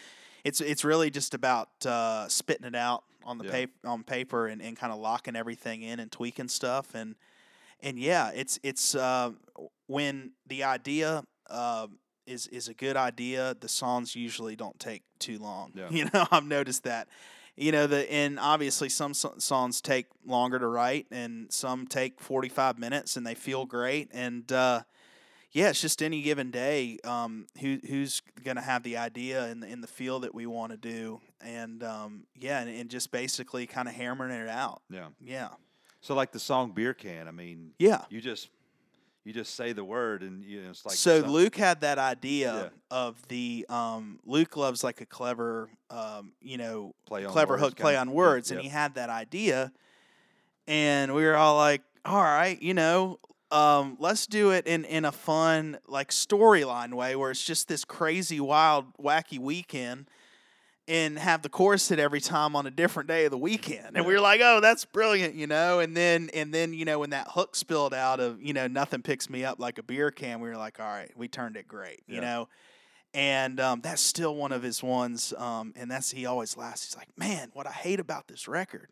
[0.43, 3.51] it's it's really just about uh, spitting it out on the Yeah.
[3.51, 6.95] paper on paper and, and kind of locking everything in and tweaking stuff.
[6.95, 7.15] And
[7.83, 9.33] and yeah it's it's uh,
[9.87, 11.89] when the idea uh,
[12.27, 15.89] is is a good idea the songs usually don't take too long Yeah.
[15.91, 17.09] you know i've noticed that
[17.57, 22.79] you know the and obviously some songs take longer to write and some take 45
[22.79, 24.83] minutes and they feel great and uh
[25.53, 26.99] yeah, it's just any given day.
[27.03, 30.71] Um, who who's gonna have the idea in the in the feel that we want
[30.71, 34.83] to do, and um, yeah, and, and just basically kind of hammering it out.
[34.89, 35.09] Yeah.
[35.21, 35.49] Yeah,
[36.03, 38.05] So like the song "Beer Can," I mean, yeah.
[38.11, 38.49] you just
[39.25, 42.55] you just say the word and you know, it's like so Luke had that idea
[42.55, 42.69] Yeah.
[42.91, 47.77] of the um, Luke loves like a clever, um, you know, play on clever hook
[47.77, 48.57] play on yeah, words, yeah.
[48.57, 49.73] and he had that idea,
[50.67, 53.19] and we were all like, "All right, you know,
[53.51, 57.85] um, let's do it in in a fun like storyline way, where it's just this
[57.85, 60.09] crazy, wild, wacky weekend."
[60.91, 64.05] And have the chorus hit every time on a different day of the weekend, and
[64.05, 65.79] we were like, "Oh, that's brilliant," you know.
[65.79, 69.01] And then, and then, you know, when that hook spilled out of, you know, nothing
[69.01, 71.69] picks me up like a beer can, we were like, "All right, we turned it
[71.69, 72.21] great," you Yeah.
[72.21, 72.49] know
[73.13, 75.33] and um, that's still one of his ones.
[75.37, 76.85] Um, and that's he always laughs.
[76.85, 78.89] He's like, "Man, what I hate about this record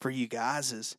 [0.00, 0.96] for you guys is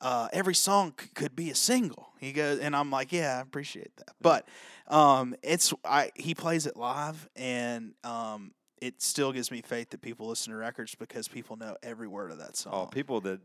[0.00, 3.40] uh, every song c- could be a single." He goes, and I'm like, "Yeah, I
[3.40, 4.46] appreciate that." But
[4.88, 8.52] um, it's I he plays it live, and um,
[8.82, 12.32] it still gives me faith that people listen to records because people know every word
[12.32, 12.72] of that song.
[12.74, 13.40] Oh, people that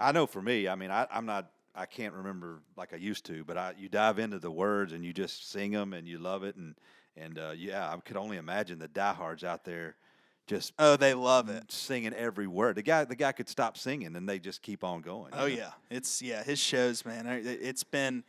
[0.00, 3.24] I know for me, I mean, I, I'm not, I can't remember like I used
[3.26, 6.18] to, but I, you dive into the words and you just sing them and you
[6.18, 6.56] love it.
[6.56, 6.74] And,
[7.16, 9.94] and uh, yeah, I could only imagine the diehards out there
[10.48, 11.70] just oh, they love it.
[11.70, 12.74] singing every word.
[12.74, 15.32] The guy, the guy could stop singing and they just keep on going.
[15.32, 15.46] Oh know?
[15.46, 17.26] yeah, it's yeah his shows, man.
[17.26, 18.24] It- It's been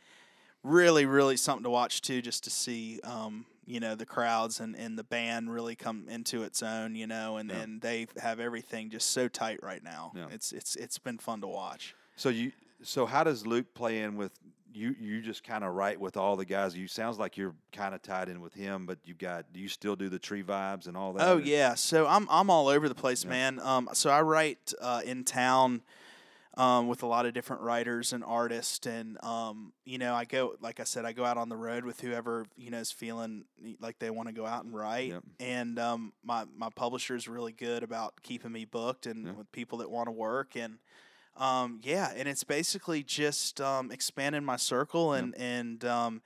[0.62, 4.74] really, really something to watch too, just to see, um, you know, the crowds and,
[4.74, 7.56] and the band really come into its own, you know, and, Yeah.
[7.58, 10.12] and they have everything just so tight right now.
[10.14, 10.26] Yeah.
[10.32, 11.94] It's it's it's been fun to watch.
[12.16, 12.52] So you,
[12.82, 14.32] so how does Luke play in with
[14.72, 14.94] you?
[14.98, 16.76] You just kind of write with all the guys.
[16.76, 19.52] You sounds like you're kind of tied in with him, but you got.
[19.52, 21.28] Do you still do the Tree Vibez and all that?
[21.28, 23.30] Oh yeah, so I'm I'm all over the place, Yeah.
[23.30, 23.60] man.
[23.60, 25.82] Um, so I write uh, in town
[26.58, 30.56] um, with a lot of different writers and artists, and um, you know, I go
[30.60, 33.44] like I said, I go out on the road with whoever you know is feeling
[33.80, 35.08] like they want to go out and write.
[35.12, 35.22] Yep.
[35.40, 39.32] And um, my my publisher is really good about keeping me booked and Yeah.
[39.32, 40.78] with people that want to work and.
[41.36, 45.22] Um, yeah, and it's basically just um, expanding my circle Yep.
[45.22, 46.22] and and um,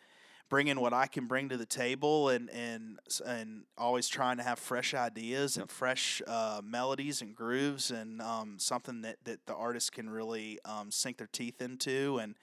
[0.52, 4.58] bringing what I can bring to the table and and and always trying to have
[4.58, 9.92] fresh ideas and fresh uh, melodies and grooves and um, something that that the artist
[9.92, 12.34] can really um, sink their teeth into and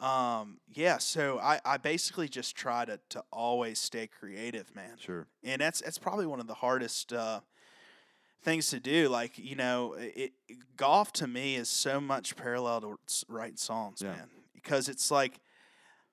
[0.00, 0.96] um, yeah.
[0.96, 5.26] So I, I basically just try to to always stay creative, man Sure.
[5.44, 7.40] and that's that's probably one of the hardest uh,
[8.42, 9.10] things to do.
[9.10, 12.96] Like you know, it, it- golf to me is so much parallel to
[13.28, 14.12] writing songs, Yeah.
[14.12, 15.34] man, because it's like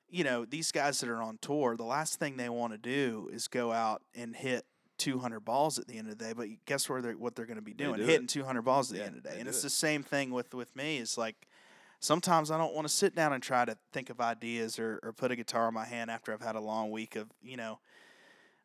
[0.09, 3.29] you know these guys that are on tour, the last thing they want to do
[3.31, 4.65] is go out and hit.
[4.97, 7.55] 200 balls at the end of the day, but guess where they're what they're going
[7.55, 7.95] to be doing?
[8.01, 9.63] do Hitting 200 balls at Yeah, the end of the day, and it's it.
[9.63, 10.97] the same thing with with me.
[10.97, 11.47] It's like
[12.01, 15.13] sometimes I don't want to sit down and try to think of ideas or, or
[15.13, 17.79] put a guitar in my hand after I've had a long week of you know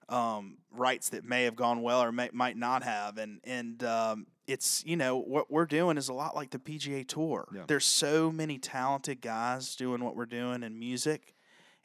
[0.08, 4.26] um, writes that may have gone well or may, might not have, and and um,
[4.46, 7.46] it's you know what we're doing is a lot like the PGA Tour.
[7.54, 7.62] Yeah.
[7.66, 11.34] There's so many talented guys doing what we're doing in music,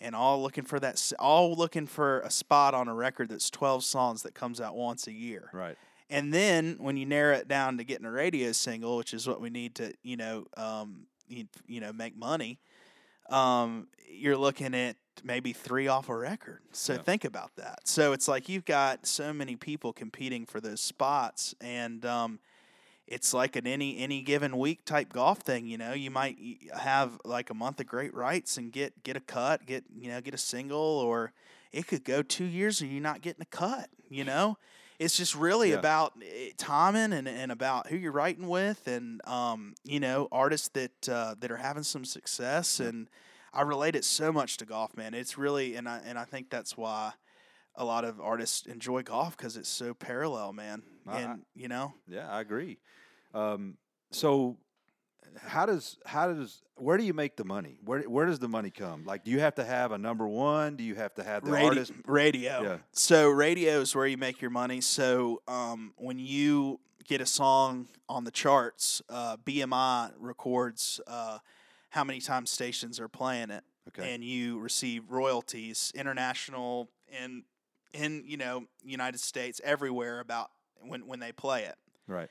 [0.01, 3.83] and all looking for that, all looking for a spot on a record that's 12
[3.83, 5.49] songs that comes out once a year.
[5.53, 5.77] Right.
[6.09, 9.41] And then when you narrow it down to getting a radio single, which is what
[9.41, 12.59] we need to, you know, um, you, you know, make money,
[13.29, 16.61] um, you're looking at maybe three off a record.
[16.71, 17.01] So Yeah.
[17.03, 17.87] think about that.
[17.87, 22.39] So it's like you've got so many people competing for those spots, and um,
[23.09, 25.65] it's like an any any given week type golf thing.
[25.65, 26.37] You know, you might
[26.77, 30.21] have like a month of great writes and get get a cut, get you know
[30.21, 31.33] get a single, or
[31.71, 33.89] it could go two years and you're not getting a cut.
[34.09, 34.57] You know,
[34.99, 35.79] it's just really Yeah.
[35.79, 40.69] about eh, timing and, and about who you're writing with, and um, you know artists
[40.69, 42.79] that uh, that are having some success.
[42.79, 43.09] And
[43.53, 45.15] I relate it so much to golf, man.
[45.15, 47.13] It's really and I and I think that's why
[47.75, 50.83] a lot of artists enjoy golf because it's so parallel, man.
[51.07, 52.77] I- And you know, Yeah, I agree.
[53.33, 53.77] Um,
[54.11, 54.57] so,
[55.37, 57.77] how does how does where do you make the money?
[57.83, 59.03] Where where does the money come?
[59.05, 60.75] Like, do you have to have a number one?
[60.75, 61.91] Do you have to have the radio, artist?
[62.05, 62.61] radio.
[62.63, 62.77] Yeah.
[62.91, 64.81] So radio is where you make your money.
[64.81, 71.39] So um, when you get a song on the charts, uh, BMI records uh,
[71.89, 74.13] how many times stations are playing it, Okay.
[74.13, 76.89] and you receive royalties, international
[77.21, 77.43] and
[77.93, 80.49] in you know United States, everywhere about
[80.81, 81.75] when when they play it.
[82.07, 82.29] right.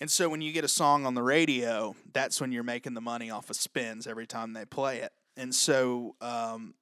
[0.00, 3.00] And so when you get a song on the radio, that's when you're making the
[3.00, 5.12] money off of spins every time they play it.
[5.38, 6.74] And so um,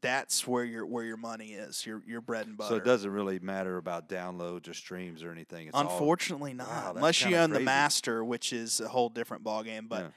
[0.00, 2.70] that's where your where your money is, your your bread and butter.
[2.70, 5.66] So it doesn't really matter about downloads or streams or anything.
[5.68, 9.42] It's all- Unfortunately, not Wow, unless you own the master, which is a whole different
[9.44, 9.88] ballgame.
[9.88, 10.08] But Yeah.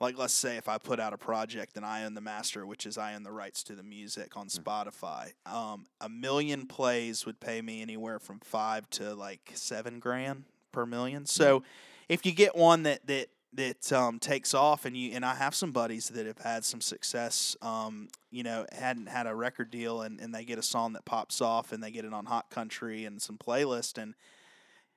[0.00, 2.84] like, let's say if I put out a project and I own the master, which
[2.86, 4.60] is I own the rights to the music on Hmm.
[4.60, 10.44] Spotify, um, a million plays would pay me anywhere from five to like seven grand
[10.76, 11.24] per million.
[11.24, 11.62] So
[12.08, 15.54] if you get one that that that um, takes off and you and I have
[15.54, 20.02] some buddies that have had some success um, you know hadn't had a record deal
[20.02, 22.50] and, and they get a song that pops off and they get it on hot
[22.50, 24.14] country and some playlist and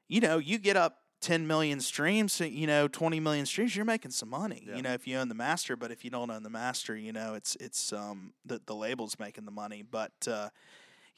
[0.10, 4.12] you know you get up 10 million streams you know 20 million streams you're making
[4.12, 4.76] some money Yeah.
[4.76, 7.14] you know if you own the master but if you don't own the master you
[7.14, 10.50] know it's it's um the, the label's making the money but uh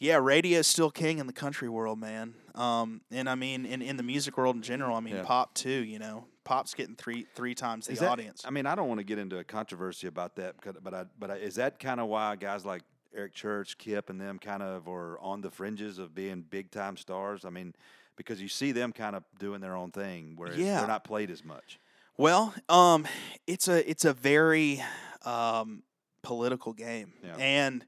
[0.02, 2.34] yeah, radio is still king in the country world, man.
[2.56, 5.24] Um, and I mean, in, in the music world in general, I mean, Yeah.
[5.24, 5.70] pop too.
[5.70, 8.44] You know, pop's getting three three times the that- audience.
[8.46, 11.30] I mean, I don't want to get into a controversy about that, but I, but
[11.32, 12.82] I, is that kind of why guys like
[13.16, 16.98] Eric Church, Kip, and them kind of are on the fringes of being big time
[16.98, 17.46] stars?
[17.46, 17.76] I mean,
[18.16, 20.80] because you see them kind of doing their own thing, where Yeah.
[20.80, 21.80] they're not played as much.
[22.18, 23.08] Well, um,
[23.48, 24.84] it's a it's a very
[25.26, 25.84] um,
[26.24, 27.36] political game, Yeah.
[27.38, 27.86] and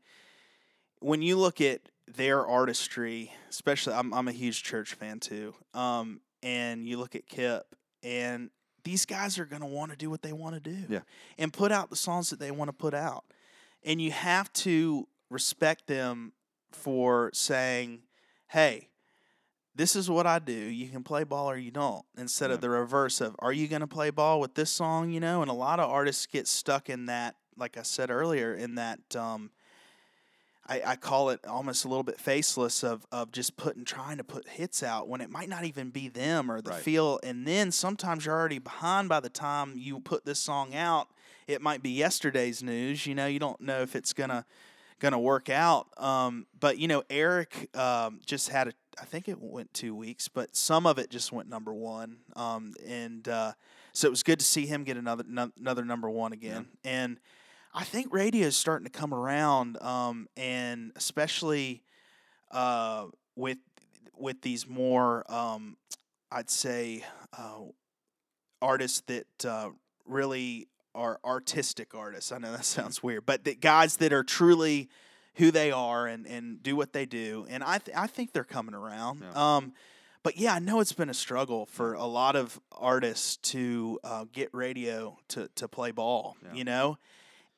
[0.99, 5.55] when you look at their artistry, especially, I'm I'm a huge Church fan too.
[5.73, 8.49] Um, and you look at Kip, and
[8.83, 11.01] these guys are gonna want to do what they want to do, Yeah.
[11.37, 13.23] and put out the songs that they want to put out,
[13.83, 16.33] and you have to respect them
[16.71, 18.03] for saying,
[18.47, 18.89] "Hey."
[19.75, 20.53] This is what I do.
[20.53, 22.05] You can play ball or you don't.
[22.15, 22.53] Instead Yeah.
[22.57, 25.09] of the reverse of, are you going to play ball with this song?
[25.09, 28.53] You know, and a lot of artists get stuck in that, like I said earlier,
[28.53, 29.49] in that um,
[30.67, 34.23] I, I call it almost a little bit faceless of of just putting trying to
[34.23, 36.81] put hits out when it might not even be them or the Right.
[36.81, 37.19] feel.
[37.23, 41.09] And then sometimes you're already behind by the time you put this song out.
[41.47, 44.45] It might be yesterday's news you know you don't know if it's gonna
[44.99, 45.87] gonna work out.
[46.01, 50.27] Um, but you know Eric um, just had a I think it went two weeks
[50.29, 52.17] but some of it just went number one.
[52.37, 53.51] Um, and uh,
[53.91, 56.67] so it was good to see him get another no, another number one again.
[56.85, 57.19] And
[57.73, 61.83] I think radio is starting to come around, um, and especially
[62.51, 63.05] uh,
[63.35, 63.57] with
[64.15, 65.75] with these more, um,
[66.31, 67.03] I'd say,
[67.37, 67.61] uh,
[68.61, 69.69] artists that uh,
[70.05, 72.31] really are artistic artists.
[72.31, 74.89] I know that sounds weird, but the guys that are truly
[75.35, 78.43] who they are and, and do what they do, and I th- I think they're
[78.43, 79.23] coming around.
[79.23, 79.55] Yeah.
[79.55, 79.73] Um,
[80.21, 84.25] but yeah, I know it's been a struggle for a lot of artists to uh,
[84.31, 86.37] get radio to, to play ball.
[86.41, 86.53] Yeah.
[86.53, 86.97] You know,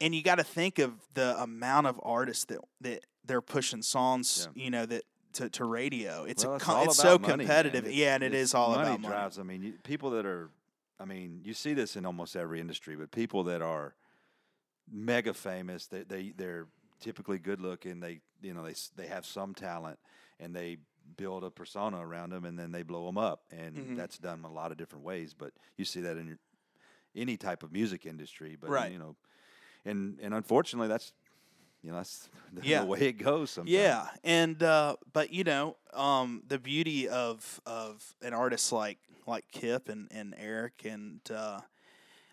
[0.01, 4.47] and you got to think of the amount of artists that that they're pushing songs.
[4.55, 5.03] You know that.
[5.33, 7.83] To, to radio, it's Well, a it's it's so money, competitive.
[7.83, 9.11] It's- yeah, and it's- all money about money.
[9.13, 9.37] drives.
[9.37, 10.49] I mean, you, people that are,
[10.97, 13.95] I mean, you see this in almost every industry, but people that are
[14.89, 16.67] mega famous, they they they're
[17.01, 17.99] typically good looking.
[17.99, 19.99] They you know they they have some talent,
[20.39, 20.77] and they
[21.17, 23.97] build a persona around them, and then they blow them up, and Mhm.
[23.97, 25.33] that's done a lot of different ways.
[25.33, 26.39] But you see that in your,
[27.13, 28.89] any type of music industry, but Right.
[28.91, 29.17] you know,
[29.85, 31.13] and and unfortunately, that's
[31.83, 32.83] you know that's the, Yeah.
[32.83, 33.51] way it goes.
[33.51, 33.71] Sometimes.
[33.71, 38.97] Yeah, and uh, but you know, um, the beauty of of an artist like
[39.27, 41.59] like Kip and, and Eric and uh,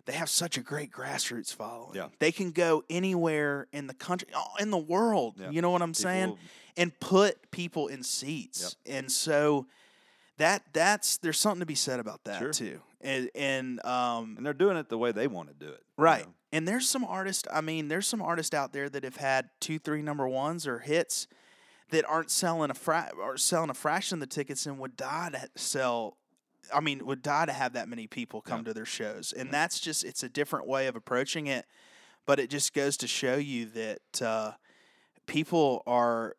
[0.05, 1.95] they have such a great grassroots following.
[1.95, 2.09] Yeah.
[2.19, 4.27] they can go anywhere in the country,
[4.59, 5.35] in the world.
[5.39, 5.49] Yeah.
[5.49, 6.37] You know what I'm saying?
[6.77, 9.67] And put people in seats, and so
[10.37, 12.51] that that's there's something to be said about that Sure.
[12.51, 12.79] too.
[13.01, 15.83] And and um, and they're doing it the way they want to do it.
[15.97, 16.25] you Right.
[16.25, 16.33] know?
[16.53, 19.79] And there's some artists, I mean, there's some artists out there that have had two,
[19.79, 21.27] three number ones or hits
[21.89, 25.29] that aren't selling a fra- or selling a fraction of the tickets and would die
[25.31, 26.15] to sell
[26.73, 28.65] I mean, would die to have that many people come Yeah.
[28.65, 29.33] to their shows.
[29.33, 31.65] And that's just it's a different way of approaching it,
[32.25, 34.51] but it just goes to show you that uh,
[35.25, 36.35] people are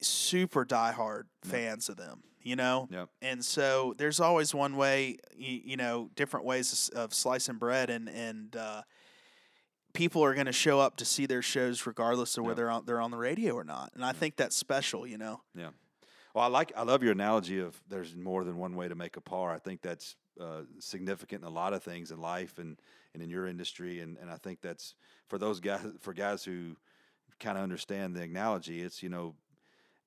[0.00, 1.50] super diehard Yeah.
[1.50, 2.88] fans of them, you know?
[2.90, 3.10] Yep.
[3.20, 7.90] And so there's always one way, you, you know, different ways of, of slicing bread,
[7.90, 8.82] and and uh,
[9.96, 12.48] people are going to show up to see their shows regardless of Yeah.
[12.48, 13.92] whether they're on, they're on the radio or not.
[13.94, 15.40] And I think that's special, you know.
[15.54, 15.70] Yeah.
[16.34, 19.16] Well, I like I love your analogy of there's more than one way to make
[19.16, 19.52] a par.
[19.54, 22.78] I think that's uh, significant in a lot of things in life and,
[23.14, 24.94] and in your industry, and, and I think that's
[25.28, 26.76] for those guys for guys who
[27.40, 28.82] kind of understand the analogy.
[28.82, 29.34] It's you know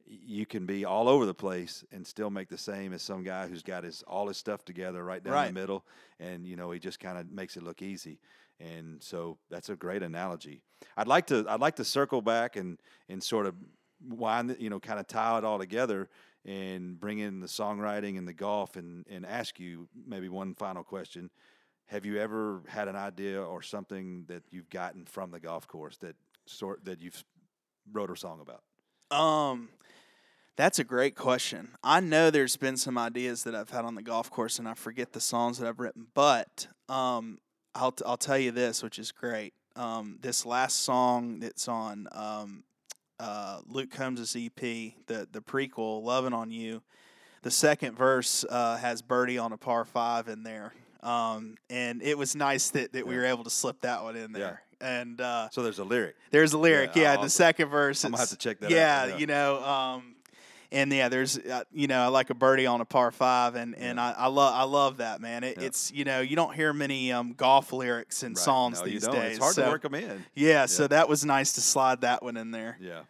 [0.05, 3.47] you can be all over the place and still make the same as some guy
[3.47, 5.47] who's got his all his stuff together right down Right.
[5.47, 5.83] the middle,
[6.19, 8.19] and you know he just kind of makes it look easy.
[8.59, 10.61] And so that's a great analogy.
[10.97, 13.55] I'd like to I'd like to circle back and and sort of
[14.01, 16.09] wind you know kind of tie it all together
[16.45, 20.83] and bring in the songwriting and the golf and and ask you maybe one final
[20.83, 21.29] question.
[21.87, 25.97] Have you ever had an idea or something that you've gotten from the golf course
[25.97, 26.15] that
[26.45, 27.23] sort that you've
[27.91, 28.63] wrote a song about?
[29.17, 29.69] Um,
[30.55, 31.69] that's a great question.
[31.83, 34.73] I know there's been some ideas that I've had on the golf course, and I
[34.73, 36.07] forget the songs that I've written.
[36.13, 37.39] But um,
[37.75, 39.53] I'll t- I'll tell you this, which is great.
[39.75, 42.63] Um, this last song that's on um,
[43.19, 46.81] uh, Luke Combs' EP, the the prequel, "Loving on You,"
[47.43, 50.73] the second verse uh, has "Birdie on a Par Five in there.
[51.01, 54.31] Um, and it was nice that, that we were able to slip that one in
[54.31, 54.37] Yeah.
[54.37, 54.61] there.
[54.81, 56.15] And uh, So there's a lyric.
[56.31, 57.21] there's a lyric, Yeah, yeah.
[57.21, 59.17] the second verse, I'm gonna have to check that yeah, out, yeah.
[59.17, 60.15] you know, um,
[60.71, 63.75] and yeah, there's, uh, you know, I like a birdie on a par five, and
[63.75, 64.13] and Yeah.
[64.17, 65.43] I, I love I love that man.
[65.43, 65.65] It, Yeah.
[65.65, 68.37] It's you know you don't hear many um, golf lyrics in Right.
[68.37, 69.31] songs No, these days.
[69.31, 70.25] It's hard so, to work them in.
[70.35, 72.77] Yeah, so that was nice to slide that one in there.
[72.79, 73.01] Yeah.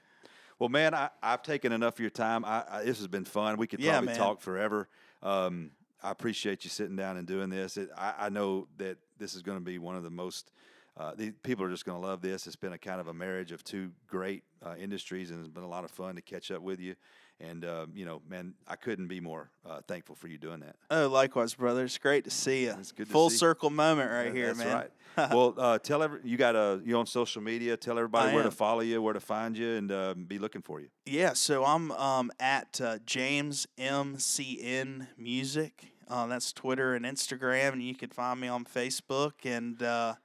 [0.58, 2.44] Well, man, I, I've taken enough of your time.
[2.44, 3.58] I, I, this has been fun.
[3.58, 4.90] We could probably talk forever.
[5.24, 5.72] Um,
[6.04, 7.78] I appreciate you sitting down and doing this.
[7.78, 10.52] It, I, I know that this is going to be one of the most.
[10.98, 12.46] Uh, the people are just going to love this.
[12.46, 15.64] It's been a kind of a marriage of two great uh, industries, and it's been
[15.64, 16.96] a lot of fun to catch up with you.
[17.42, 20.76] And um, you know, man, I couldn't be more uh, thankful for you doing that.
[20.92, 21.86] Oh, likewise, brother.
[21.86, 22.76] It's great to see you.
[22.78, 23.40] It's good to Full see you.
[23.40, 24.76] circle moment right Yeah, here, That's man.
[24.76, 24.92] right.
[25.34, 27.78] well, uh, tell every you got uh, you on social media.
[27.78, 30.62] Tell everybody I where to follow you, where to find you, and uh, be looking
[30.62, 30.90] for you.
[31.06, 35.94] Yeah, so I'm um, at uh, James MCN Music.
[36.08, 39.34] Uh, that's Twitter and Instagram, and you can find me on Facebook.
[39.46, 40.16] And uh,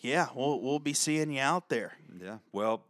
[0.00, 1.94] yeah, we'll we'll be seeing you out there.
[2.20, 2.38] Yeah.
[2.52, 2.84] Well,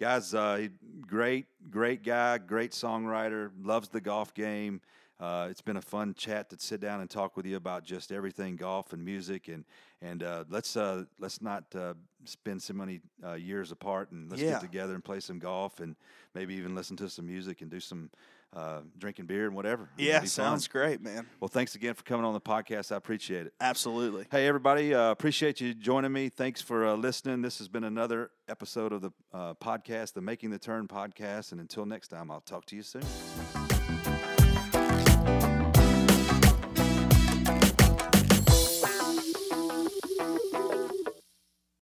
[0.00, 0.66] guys, uh,
[1.06, 4.80] great, great guy, great songwriter, loves the golf game.
[5.20, 8.10] Uh, it's been a fun chat to sit down and talk with you about just
[8.10, 9.66] everything golf and music, and
[10.00, 11.92] and uh, let's uh, let's not uh,
[12.24, 14.52] spend so many uh, years apart, and let's Yeah.
[14.52, 15.94] get together and play some golf, and
[16.34, 18.08] maybe even listen to some music and do some
[18.54, 19.88] uh, drinking beer and whatever.
[19.96, 20.72] Yeah, sounds fun.
[20.72, 21.26] great, man.
[21.38, 22.92] Well, thanks again for coming on the podcast.
[22.92, 23.54] I appreciate it.
[23.60, 24.26] Absolutely.
[24.30, 26.28] Hey, everybody, uh, appreciate you joining me.
[26.28, 27.42] Thanks for uh, listening.
[27.42, 31.52] This has been another episode of the uh, podcast, the Making the Turn podcast.
[31.52, 33.02] And until next time, I'll talk to you soon.